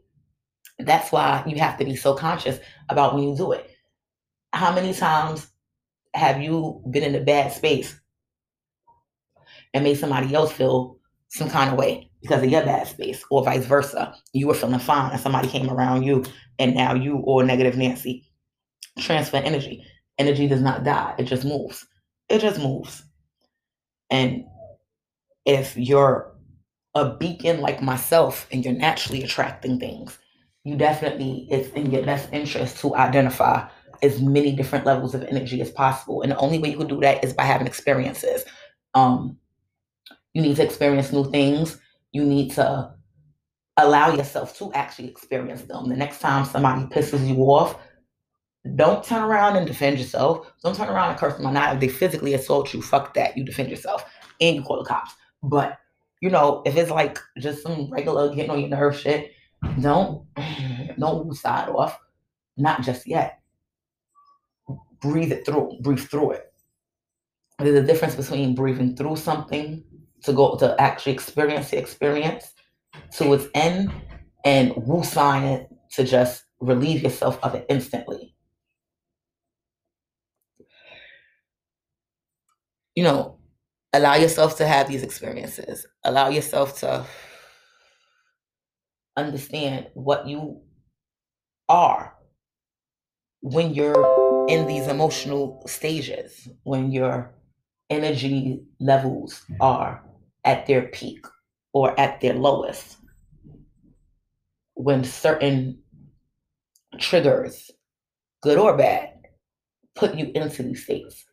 That's 0.80 1.12
why 1.12 1.44
you 1.46 1.60
have 1.60 1.78
to 1.78 1.86
be 1.86 1.96
so 1.96 2.16
conscious 2.16 2.58
about 2.90 3.14
when 3.14 3.26
you 3.26 3.38
do 3.38 3.52
it. 3.52 3.70
How 4.54 4.74
many 4.74 4.92
times 4.92 5.50
have 6.16 6.42
you 6.42 6.82
been 6.90 7.04
in 7.04 7.14
a 7.14 7.24
bad 7.24 7.52
space 7.52 7.96
and 9.76 9.84
made 9.84 10.00
somebody 10.00 10.34
else 10.34 10.52
feel 10.52 10.98
some 11.30 11.52
kind 11.52 11.72
of 11.72 11.78
way 11.78 12.10
because 12.24 12.42
of 12.42 12.50
your 12.50 12.66
bad 12.66 12.88
space, 12.88 13.24
or 13.30 13.46
vice 13.46 13.66
versa? 13.66 14.16
You 14.34 14.48
were 14.48 14.56
feeling 14.56 14.80
fine 14.80 15.12
and 15.12 15.22
somebody 15.22 15.48
came 15.48 15.70
around 15.70 16.02
you, 16.02 16.26
and 16.58 16.74
now 16.74 16.96
you 16.96 17.18
or 17.18 17.44
negative 17.44 17.78
Nancy 17.78 18.28
transfer 18.98 19.38
energy. 19.38 19.86
Energy 20.18 20.48
does 20.48 20.62
not 20.62 20.84
die, 20.84 21.16
it 21.18 21.24
just 21.24 21.46
moves. 21.46 21.86
It 22.30 22.40
just 22.40 22.60
moves. 22.60 23.04
And 24.10 24.46
if 25.46 25.76
you're 25.78 26.34
a 26.94 27.16
beacon 27.16 27.62
like 27.62 27.82
myself 27.82 28.48
and 28.52 28.64
you're 28.64 28.74
naturally 28.74 29.24
attracting 29.24 29.80
things, 29.80 30.18
you 30.64 30.76
definitely, 30.76 31.48
it's 31.50 31.70
in 31.70 31.92
your 31.92 32.04
best 32.04 32.30
interest 32.32 32.80
to 32.80 32.96
identify 32.96 33.68
as 34.04 34.22
many 34.22 34.52
different 34.56 34.86
levels 34.86 35.16
of 35.16 35.24
energy 35.24 35.62
as 35.62 35.72
possible. 35.72 36.22
And 36.22 36.32
the 36.32 36.38
only 36.38 36.60
way 36.60 36.70
you 36.70 36.78
can 36.78 36.88
do 36.88 37.00
that 37.02 37.24
is 37.24 37.34
by 37.34 37.44
having 37.44 37.68
experiences. 37.68 38.44
Um, 38.94 39.38
you 40.34 40.42
need 40.42 40.56
to 40.58 40.64
experience 40.64 41.12
new 41.12 41.30
things. 41.30 41.80
You 42.12 42.24
need 42.24 42.52
to 42.54 42.94
allow 43.78 44.14
yourself 44.14 44.58
to 44.58 44.72
actually 44.74 45.10
experience 45.10 45.64
them. 45.64 45.90
The 45.90 45.96
next 45.96 46.20
time 46.20 46.46
somebody 46.46 46.84
pisses 46.84 47.28
you 47.28 47.38
off, 47.38 47.78
don't 48.76 49.04
turn 49.04 49.24
around 49.24 49.58
and 49.58 49.66
defend 49.66 49.98
yourself. 49.98 50.52
Don't 50.64 50.76
turn 50.76 50.90
around 50.90 51.10
and 51.10 51.20
curse 51.20 51.38
them 51.38 51.58
out. 51.58 51.76
If 51.76 51.82
they 51.82 51.88
physically 51.88 52.34
assault 52.36 52.74
you, 52.74 52.82
fuck 52.82 53.14
that. 53.16 53.36
You 53.36 53.44
defend 53.44 53.70
yourself 53.70 54.06
and 54.40 54.56
you 54.56 54.62
call 54.62 54.78
the 54.78 54.88
cops. 54.88 55.14
But 55.42 55.80
you 56.22 56.30
know, 56.30 56.62
if 56.66 56.76
it's 56.76 56.92
like 56.92 57.18
just 57.40 57.64
some 57.64 57.90
regular 57.90 58.34
getting 58.34 58.52
on 58.52 58.60
your 58.60 58.70
nerve 58.70 58.96
shit, 58.96 59.32
don't 59.80 60.26
don't 61.00 61.34
side 61.36 61.70
off. 61.70 62.00
Not 62.58 62.84
just 62.84 63.08
yet. 63.08 63.40
Breathe 65.00 65.32
it 65.32 65.46
through. 65.46 65.80
Breathe 65.82 66.00
through 66.00 66.32
it. 66.32 66.54
There's 67.58 67.80
a 67.80 67.86
difference 67.86 68.16
between 68.16 68.54
breathing 68.54 68.96
through 68.96 69.16
something 69.16 69.84
to 70.24 70.34
go 70.34 70.56
to 70.58 70.80
actually 70.80 71.14
experience 71.14 71.72
the 71.72 71.80
experience 71.80 72.54
to 73.14 73.34
its 73.34 73.48
end 73.56 73.92
and 74.46 74.74
woo 74.76 75.04
sign 75.04 75.44
it 75.44 75.70
to 75.94 76.04
just 76.04 76.44
relieve 76.60 77.02
yourself 77.02 77.40
of 77.42 77.56
it 77.56 77.66
instantly. 77.70 78.36
You 82.96 83.04
know, 83.04 83.38
allow 83.94 84.16
yourself 84.16 84.58
to 84.58 84.68
have 84.68 84.88
these 84.88 85.04
experiences. 85.04 85.86
Allow 86.04 86.30
yourself 86.30 86.80
to 86.80 87.06
understand 89.18 89.88
what 89.94 90.28
you 90.28 90.62
are 91.70 92.16
when 93.42 93.74
you're 93.74 94.48
in 94.48 94.68
these 94.68 94.88
emotional 94.88 95.64
stages, 95.68 96.48
when 96.64 96.92
your 96.92 97.34
energy 97.90 98.62
levels 98.80 99.46
are 99.60 100.04
at 100.46 100.66
their 100.68 100.84
peak 100.90 101.26
or 101.74 102.00
at 102.00 102.22
their 102.22 102.34
lowest, 102.34 102.98
when 104.76 105.04
certain 105.04 105.80
triggers, 107.00 107.72
good 108.42 108.58
or 108.58 108.78
bad, 108.78 109.10
put 109.96 110.16
you 110.16 110.32
into 110.36 110.64
these 110.64 110.84
states. 110.84 111.26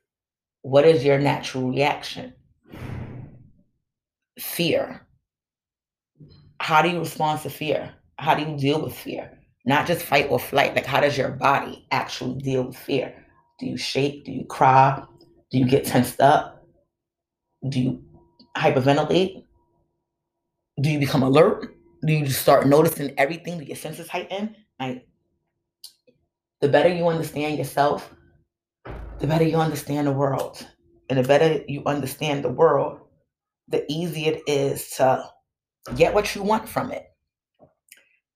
What 0.69 0.85
is 0.85 1.03
your 1.03 1.19
natural 1.19 1.71
reaction? 1.71 2.35
Fear. 4.39 5.01
How 6.61 6.83
do 6.83 6.91
you 6.91 6.99
respond 6.99 7.41
to 7.41 7.49
fear? 7.49 7.95
How 8.19 8.35
do 8.35 8.43
you 8.43 8.55
deal 8.59 8.83
with 8.83 8.95
fear? 8.95 9.39
Not 9.65 9.87
just 9.87 10.03
fight 10.03 10.27
or 10.29 10.39
flight. 10.39 10.75
Like, 10.75 10.85
how 10.85 11.01
does 11.01 11.17
your 11.17 11.31
body 11.31 11.87
actually 11.91 12.39
deal 12.43 12.65
with 12.65 12.77
fear? 12.77 13.15
Do 13.59 13.65
you 13.65 13.79
shake? 13.79 14.27
Do 14.27 14.31
you 14.31 14.45
cry? 14.45 15.03
Do 15.51 15.57
you 15.57 15.65
get 15.65 15.87
tensed 15.87 16.21
up? 16.21 16.63
Do 17.67 17.81
you 17.81 18.03
hyperventilate? 18.55 19.45
Do 20.83 20.91
you 20.91 20.99
become 20.99 21.23
alert? 21.23 21.77
Do 22.05 22.13
you 22.13 22.27
just 22.27 22.43
start 22.43 22.67
noticing 22.67 23.15
everything? 23.17 23.59
Do 23.59 23.65
your 23.65 23.75
senses 23.77 24.11
heighten? 24.11 24.55
Like, 24.79 25.09
the 26.61 26.69
better 26.69 26.91
you 26.91 27.09
understand 27.09 27.57
yourself, 27.57 28.15
the 29.19 29.27
better 29.27 29.45
you 29.45 29.57
understand 29.57 30.07
the 30.07 30.13
world. 30.13 30.67
And 31.11 31.19
the 31.19 31.27
better 31.27 31.63
you 31.67 31.83
understand 31.87 32.45
the 32.45 32.51
world, 32.51 33.01
the 33.69 33.85
easier 33.91 34.35
it 34.35 34.43
is 34.47 34.91
to 34.97 35.25
get 35.97 36.15
what 36.15 36.35
you 36.35 36.43
want 36.43 36.69
from 36.69 36.93
it. 36.93 37.07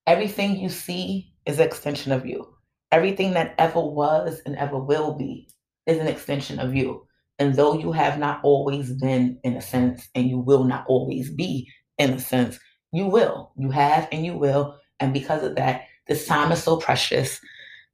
Everything 0.06 0.58
you 0.58 0.68
see 0.68 1.34
is 1.46 1.58
an 1.58 1.66
extension 1.66 2.12
of 2.12 2.26
you. 2.26 2.48
Everything 2.90 3.32
that 3.34 3.54
ever 3.58 3.80
was 3.80 4.40
and 4.46 4.56
ever 4.56 4.78
will 4.78 5.14
be 5.14 5.48
is 5.86 5.98
an 5.98 6.08
extension 6.08 6.58
of 6.58 6.74
you. 6.74 7.06
And 7.38 7.54
though 7.54 7.78
you 7.78 7.92
have 7.92 8.18
not 8.18 8.40
always 8.42 8.92
been, 8.92 9.38
in 9.44 9.56
a 9.56 9.60
sense, 9.60 10.08
and 10.14 10.28
you 10.28 10.38
will 10.38 10.64
not 10.64 10.84
always 10.86 11.30
be, 11.30 11.68
in 11.98 12.10
a 12.10 12.18
sense, 12.20 12.58
you 12.92 13.06
will. 13.06 13.52
You 13.56 13.70
have 13.70 14.08
and 14.12 14.24
you 14.24 14.36
will. 14.36 14.76
And 15.00 15.12
because 15.12 15.42
of 15.42 15.56
that, 15.56 15.82
this 16.06 16.26
time 16.26 16.52
is 16.52 16.62
so 16.62 16.76
precious. 16.76 17.40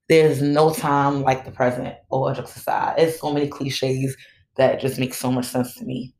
There's 0.09 0.41
no 0.41 0.73
time 0.73 1.23
like 1.23 1.45
the 1.45 1.51
present 1.51 1.95
or 2.11 2.33
jokes 2.35 2.57
aside. 2.57 2.95
It's 2.99 3.21
so 3.21 3.33
many 3.33 3.49
cliches 3.49 4.17
that 4.57 4.81
just 4.81 4.99
make 4.99 5.15
so 5.15 5.31
much 5.31 5.47
sense 5.47 5.75
to 5.77 5.85
me 5.85 6.15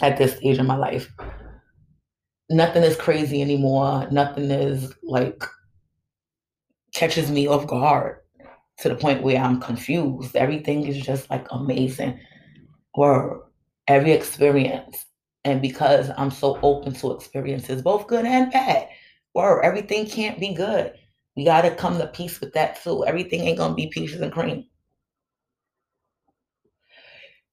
at 0.00 0.16
this 0.16 0.36
stage 0.36 0.58
in 0.58 0.66
my 0.66 0.76
life. 0.76 1.08
Nothing 2.50 2.82
is 2.82 2.96
crazy 2.96 3.42
anymore. 3.42 4.08
Nothing 4.10 4.50
is 4.50 4.92
like 5.02 5.42
catches 6.92 7.30
me 7.30 7.46
off 7.46 7.66
guard 7.66 8.16
to 8.78 8.88
the 8.88 8.94
point 8.94 9.22
where 9.22 9.38
I'm 9.40 9.60
confused. 9.60 10.34
Everything 10.36 10.86
is 10.86 10.98
just 11.00 11.30
like 11.30 11.46
amazing. 11.50 12.18
Or 12.94 13.48
every 13.86 14.12
experience. 14.12 15.06
And 15.44 15.62
because 15.62 16.10
I'm 16.16 16.30
so 16.30 16.58
open 16.62 16.94
to 16.94 17.12
experiences, 17.12 17.82
both 17.82 18.06
good 18.06 18.26
and 18.26 18.50
bad, 18.50 18.88
Or 19.34 19.62
everything 19.62 20.06
can't 20.06 20.40
be 20.40 20.54
good. 20.54 20.94
We 21.40 21.46
got 21.46 21.62
to 21.62 21.74
come 21.74 21.96
to 21.96 22.06
peace 22.06 22.38
with 22.38 22.52
that 22.52 22.82
too. 22.84 23.02
Everything 23.06 23.40
ain't 23.40 23.56
going 23.56 23.70
to 23.70 23.74
be 23.74 23.86
peaches 23.86 24.20
and 24.20 24.30
cream. 24.30 24.66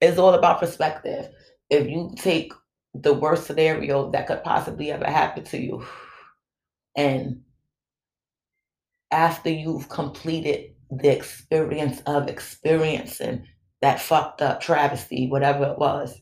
It's 0.02 0.18
all 0.18 0.34
about 0.34 0.60
perspective. 0.60 1.30
If 1.70 1.88
you 1.88 2.14
take 2.18 2.52
the 2.94 3.14
worst 3.14 3.48
scenario 3.48 4.12
that 4.12 4.28
could 4.28 4.44
possibly 4.44 4.92
ever 4.92 5.06
happen 5.06 5.46
to 5.46 5.58
you 5.58 5.86
and 6.98 7.44
after 9.12 9.50
you've 9.50 9.88
completed 9.88 10.74
the 10.92 11.16
experience 11.16 12.02
of 12.08 12.28
experiencing 12.28 13.48
that 13.82 14.02
fucked 14.02 14.42
up 14.42 14.60
travesty, 14.60 15.28
whatever 15.30 15.64
it 15.64 15.80
was, 15.80 16.20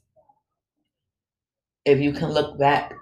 if 1.83 1.99
you 1.99 2.13
can 2.13 2.29
look 2.31 2.59
back 2.59 2.93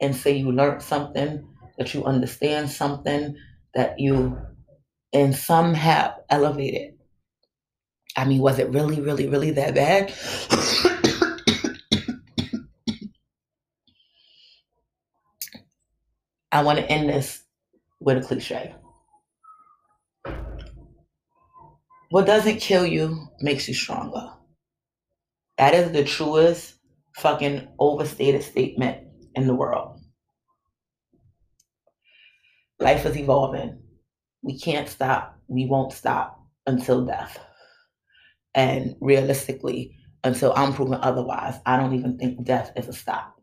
and 0.00 0.16
say 0.16 0.32
you 0.32 0.50
learned 0.50 0.82
something, 0.82 1.48
that 1.78 1.94
you 1.94 2.04
understand 2.04 2.68
something, 2.68 3.36
that 3.74 3.98
you 3.98 4.38
in 5.12 5.32
some 5.32 5.74
have 5.74 6.20
elevated. 6.30 6.94
I 8.16 8.24
mean, 8.24 8.40
was 8.40 8.58
it 8.58 8.70
really, 8.70 9.00
really, 9.00 9.28
really 9.28 9.50
that 9.52 9.74
bad? 9.74 10.12
I 16.52 16.62
want 16.62 16.78
to 16.78 16.88
end 16.88 17.08
this 17.08 17.42
with 18.00 18.18
a 18.18 18.20
cliche. 18.20 18.74
What 22.10 22.26
doesn't 22.26 22.60
kill 22.60 22.86
you 22.86 23.26
makes 23.40 23.66
you 23.66 23.74
stronger. 23.74 24.30
That 25.58 25.74
is 25.74 25.90
the 25.90 26.04
truest 26.04 26.74
fucking 27.16 27.68
overstated 27.80 28.42
statement 28.44 29.08
in 29.34 29.48
the 29.48 29.54
world. 29.54 30.00
Life 32.80 33.06
is 33.06 33.16
evolving. 33.16 33.78
We 34.42 34.58
can't 34.58 34.88
stop. 34.88 35.38
We 35.48 35.66
won't 35.66 35.92
stop 35.92 36.40
until 36.66 37.04
death. 37.04 37.38
And 38.54 38.96
realistically, 39.00 39.96
until 40.22 40.52
I'm 40.56 40.72
proven 40.72 40.98
otherwise, 41.00 41.56
I 41.66 41.76
don't 41.76 41.94
even 41.94 42.18
think 42.18 42.44
death 42.44 42.72
is 42.76 42.88
a 42.88 42.92
stop. 42.92 43.34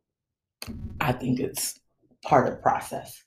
I 0.99 1.11
think 1.11 1.39
it's 1.39 1.79
part 2.23 2.47
of 2.47 2.53
the 2.53 2.61
process. 2.61 3.23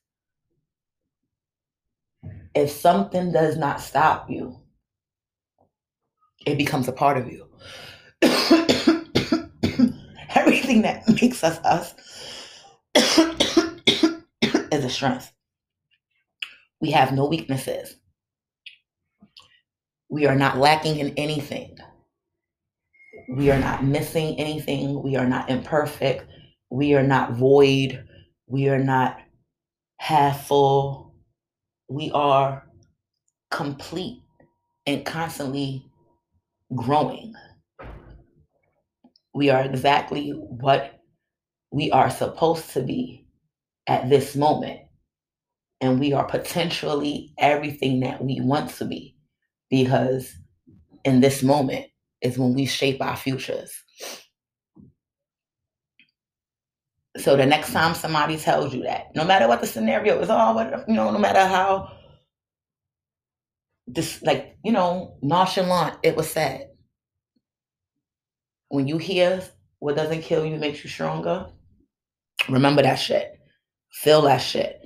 If 2.54 2.70
something 2.70 3.32
does 3.32 3.56
not 3.56 3.80
stop 3.80 4.30
you, 4.30 4.60
it 6.46 6.56
becomes 6.58 6.88
a 6.88 6.92
part 6.92 7.18
of 7.18 7.30
you. 7.30 7.48
Everything 10.34 10.82
that 10.82 11.02
makes 11.20 11.42
us 11.42 11.58
us 11.64 11.94
is 14.72 14.84
a 14.84 14.90
strength. 14.90 15.33
We 16.84 16.90
have 16.90 17.14
no 17.14 17.24
weaknesses. 17.24 17.96
We 20.10 20.26
are 20.26 20.34
not 20.34 20.58
lacking 20.58 20.98
in 20.98 21.14
anything. 21.16 21.78
We 23.34 23.50
are 23.50 23.58
not 23.58 23.82
missing 23.82 24.38
anything. 24.38 25.02
We 25.02 25.16
are 25.16 25.26
not 25.26 25.48
imperfect. 25.48 26.26
We 26.68 26.92
are 26.92 27.02
not 27.02 27.32
void. 27.32 28.04
We 28.46 28.68
are 28.68 28.78
not 28.78 29.16
half 29.96 30.46
full. 30.46 31.14
We 31.88 32.10
are 32.10 32.66
complete 33.50 34.20
and 34.84 35.06
constantly 35.06 35.86
growing. 36.76 37.32
We 39.32 39.48
are 39.48 39.62
exactly 39.62 40.32
what 40.32 41.00
we 41.70 41.90
are 41.92 42.10
supposed 42.10 42.74
to 42.74 42.82
be 42.82 43.26
at 43.86 44.10
this 44.10 44.36
moment. 44.36 44.80
And 45.84 46.00
we 46.00 46.14
are 46.14 46.24
potentially 46.24 47.34
everything 47.36 48.00
that 48.00 48.24
we 48.24 48.40
want 48.40 48.70
to 48.70 48.86
be 48.86 49.14
because 49.68 50.34
in 51.04 51.20
this 51.20 51.42
moment 51.42 51.86
is 52.22 52.38
when 52.38 52.54
we 52.54 52.64
shape 52.64 53.02
our 53.02 53.16
futures. 53.16 53.70
So 57.18 57.36
the 57.36 57.44
next 57.44 57.72
time 57.72 57.94
somebody 57.94 58.38
tells 58.38 58.72
you 58.74 58.82
that, 58.84 59.14
no 59.14 59.26
matter 59.26 59.46
what 59.46 59.60
the 59.60 59.66
scenario 59.66 60.18
is, 60.20 60.28
oh, 60.30 60.84
you 60.88 60.94
know, 60.94 61.10
no 61.10 61.18
matter 61.18 61.46
how 61.46 61.92
this 63.86 64.22
like 64.22 64.56
you 64.64 64.72
know 64.72 65.16
nonchalant 65.22 65.98
it 66.02 66.16
was 66.16 66.30
said 66.30 66.70
when 68.68 68.88
you 68.88 68.96
hear 68.96 69.42
what 69.78 69.94
doesn't 69.94 70.22
kill 70.22 70.46
you 70.46 70.56
makes 70.56 70.82
you 70.82 70.88
stronger 70.88 71.46
remember 72.48 72.80
that 72.82 72.94
shit 72.94 73.38
feel 73.92 74.22
that 74.22 74.38
shit 74.38 74.83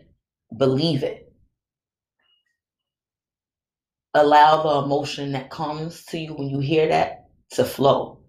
believe 0.56 1.02
it 1.02 1.32
allow 4.14 4.62
the 4.62 4.84
emotion 4.84 5.32
that 5.32 5.50
comes 5.50 6.04
to 6.06 6.18
you 6.18 6.34
when 6.34 6.48
you 6.48 6.58
hear 6.58 6.88
that 6.88 7.28
to 7.50 7.64
flow 7.64 8.20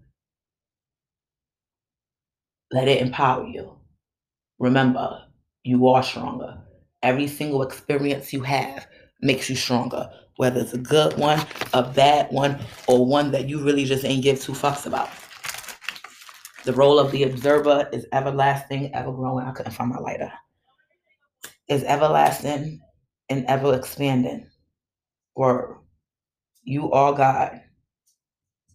let 2.70 2.88
it 2.88 3.00
empower 3.00 3.46
you 3.46 3.76
remember 4.58 5.24
you 5.62 5.88
are 5.88 6.02
stronger 6.02 6.58
every 7.02 7.26
single 7.26 7.62
experience 7.62 8.32
you 8.32 8.42
have 8.42 8.86
makes 9.22 9.48
you 9.48 9.56
stronger 9.56 10.08
whether 10.40 10.58
it's 10.58 10.72
a 10.72 10.78
good 10.78 11.14
one, 11.18 11.38
a 11.74 11.82
bad 11.82 12.26
one, 12.32 12.58
or 12.86 13.04
one 13.04 13.30
that 13.30 13.46
you 13.46 13.62
really 13.62 13.84
just 13.84 14.06
ain't 14.06 14.22
give 14.22 14.40
two 14.40 14.52
fucks 14.52 14.86
about. 14.86 15.10
The 16.64 16.72
role 16.72 16.98
of 16.98 17.12
the 17.12 17.24
observer 17.24 17.90
is 17.92 18.06
everlasting, 18.14 18.94
ever 18.94 19.12
growing. 19.12 19.46
I 19.46 19.50
couldn't 19.52 19.72
find 19.72 19.90
my 19.90 19.98
lighter. 19.98 20.32
Is 21.70 21.84
everlasting 21.84 22.80
and 23.30 23.46
ever 23.46 23.74
expanding. 23.76 24.48
Word. 25.36 25.78
You 26.64 26.92
are 26.92 27.14
God. 27.14 27.62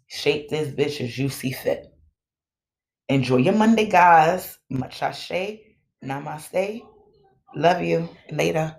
Shape 0.07 0.49
this 0.49 0.69
bitch 0.69 1.01
as 1.03 1.17
you 1.17 1.29
see 1.29 1.51
fit. 1.53 1.87
Enjoy 3.09 3.37
your 3.37 3.55
Monday, 3.55 3.87
guys. 3.89 4.57
Machache. 4.71 5.61
Namaste. 6.03 6.81
Love 7.55 7.81
you. 7.83 8.09
Later. 8.31 8.75